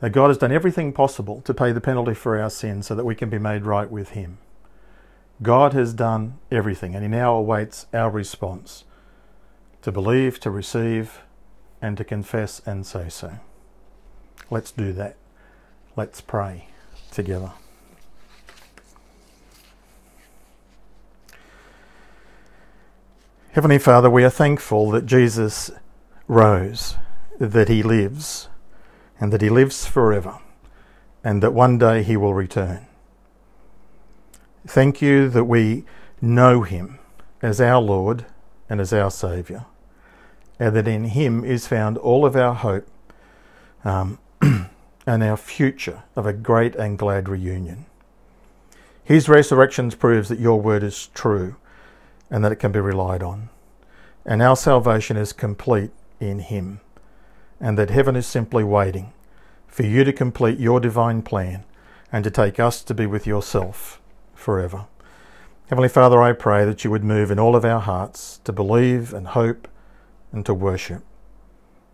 that 0.00 0.10
God 0.10 0.28
has 0.28 0.38
done 0.38 0.50
everything 0.50 0.92
possible 0.92 1.40
to 1.42 1.54
pay 1.54 1.72
the 1.72 1.80
penalty 1.80 2.14
for 2.14 2.40
our 2.40 2.50
sins 2.50 2.86
so 2.86 2.94
that 2.94 3.04
we 3.04 3.14
can 3.14 3.30
be 3.30 3.38
made 3.38 3.64
right 3.64 3.90
with 3.90 4.10
Him. 4.10 4.38
God 5.42 5.74
has 5.74 5.92
done 5.94 6.38
everything, 6.50 6.94
and 6.94 7.04
He 7.04 7.08
now 7.08 7.36
awaits 7.36 7.86
our 7.94 8.10
response 8.10 8.84
to 9.82 9.92
believe, 9.92 10.40
to 10.40 10.50
receive, 10.50 11.20
and 11.80 11.96
to 11.96 12.04
confess 12.04 12.60
and 12.66 12.84
say 12.84 13.08
so. 13.08 13.38
Let's 14.50 14.72
do 14.72 14.92
that. 14.94 15.16
Let's 15.94 16.20
pray 16.20 16.68
together. 17.12 17.52
Heavenly 23.58 23.78
Father, 23.78 24.08
we 24.08 24.22
are 24.22 24.30
thankful 24.30 24.92
that 24.92 25.04
Jesus 25.04 25.72
rose, 26.28 26.94
that 27.40 27.68
he 27.68 27.82
lives, 27.82 28.48
and 29.18 29.32
that 29.32 29.42
he 29.42 29.50
lives 29.50 29.84
forever, 29.84 30.38
and 31.24 31.42
that 31.42 31.52
one 31.52 31.76
day 31.76 32.04
he 32.04 32.16
will 32.16 32.34
return. 32.34 32.86
Thank 34.64 35.02
you 35.02 35.28
that 35.30 35.46
we 35.46 35.84
know 36.20 36.62
him 36.62 37.00
as 37.42 37.60
our 37.60 37.80
Lord 37.80 38.26
and 38.70 38.80
as 38.80 38.92
our 38.92 39.10
Saviour, 39.10 39.66
and 40.60 40.76
that 40.76 40.86
in 40.86 41.06
him 41.06 41.44
is 41.44 41.66
found 41.66 41.98
all 41.98 42.24
of 42.24 42.36
our 42.36 42.54
hope 42.54 42.86
um, 43.84 44.20
and 44.40 45.24
our 45.24 45.36
future 45.36 46.04
of 46.14 46.26
a 46.26 46.32
great 46.32 46.76
and 46.76 46.96
glad 46.96 47.28
reunion. 47.28 47.86
His 49.02 49.28
resurrection 49.28 49.90
proves 49.90 50.28
that 50.28 50.38
your 50.38 50.60
word 50.60 50.84
is 50.84 51.08
true 51.08 51.56
and 52.30 52.44
that 52.44 52.52
it 52.52 52.56
can 52.56 52.72
be 52.72 52.80
relied 52.80 53.22
on. 53.22 53.48
And 54.24 54.42
our 54.42 54.56
salvation 54.56 55.16
is 55.16 55.32
complete 55.32 55.90
in 56.20 56.40
him, 56.40 56.80
and 57.60 57.78
that 57.78 57.90
heaven 57.90 58.16
is 58.16 58.26
simply 58.26 58.64
waiting 58.64 59.12
for 59.66 59.84
you 59.84 60.04
to 60.04 60.12
complete 60.12 60.58
your 60.58 60.80
divine 60.80 61.22
plan 61.22 61.64
and 62.10 62.24
to 62.24 62.30
take 62.30 62.58
us 62.58 62.82
to 62.82 62.94
be 62.94 63.06
with 63.06 63.26
yourself 63.26 64.00
forever. 64.34 64.86
Heavenly 65.68 65.88
Father, 65.88 66.22
I 66.22 66.32
pray 66.32 66.64
that 66.64 66.84
you 66.84 66.90
would 66.90 67.04
move 67.04 67.30
in 67.30 67.38
all 67.38 67.54
of 67.54 67.64
our 67.64 67.80
hearts 67.80 68.40
to 68.44 68.52
believe 68.52 69.12
and 69.12 69.28
hope 69.28 69.68
and 70.32 70.44
to 70.46 70.54
worship. 70.54 71.02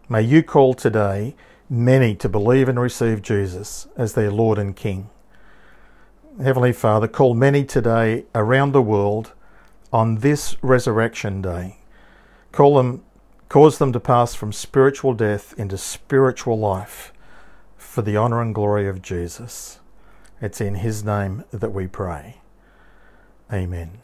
May 0.09 0.23
you 0.23 0.43
call 0.43 0.75
today 0.75 1.35
many 1.69 2.15
to 2.17 2.29
believe 2.29 2.69
and 2.69 2.79
receive 2.79 3.23
Jesus 3.23 3.89
as 3.97 4.15
their 4.15 4.31
Lord 4.31 4.59
and 4.59 4.77
King. 4.77 5.11
Heavenly 6.41 6.73
Father, 6.73 7.09
call 7.09 7.35
many 7.35 7.65
today 7.65 8.27
around 8.35 8.73
the 8.73 8.83
world 8.83 9.33
on 9.95 10.17
this 10.17 10.57
resurrection 10.61 11.41
day. 11.41 11.79
Call 12.51 12.75
them, 12.75 13.05
cause 13.49 13.79
them 13.79 13.93
to 13.93 14.01
pass 14.01 14.35
from 14.35 14.53
spiritual 14.53 15.15
death 15.15 15.55
into 15.57 15.79
spiritual 15.79 16.59
life 16.59 17.13
for 17.77 18.03
the 18.03 18.17
honour 18.17 18.43
and 18.43 18.53
glory 18.53 18.89
of 18.89 19.01
Jesus. 19.01 19.79
It's 20.41 20.61
in 20.61 20.75
His 20.75 21.05
name 21.05 21.45
that 21.53 21.73
we 21.73 21.87
pray. 21.87 22.39
Amen. 23.53 24.04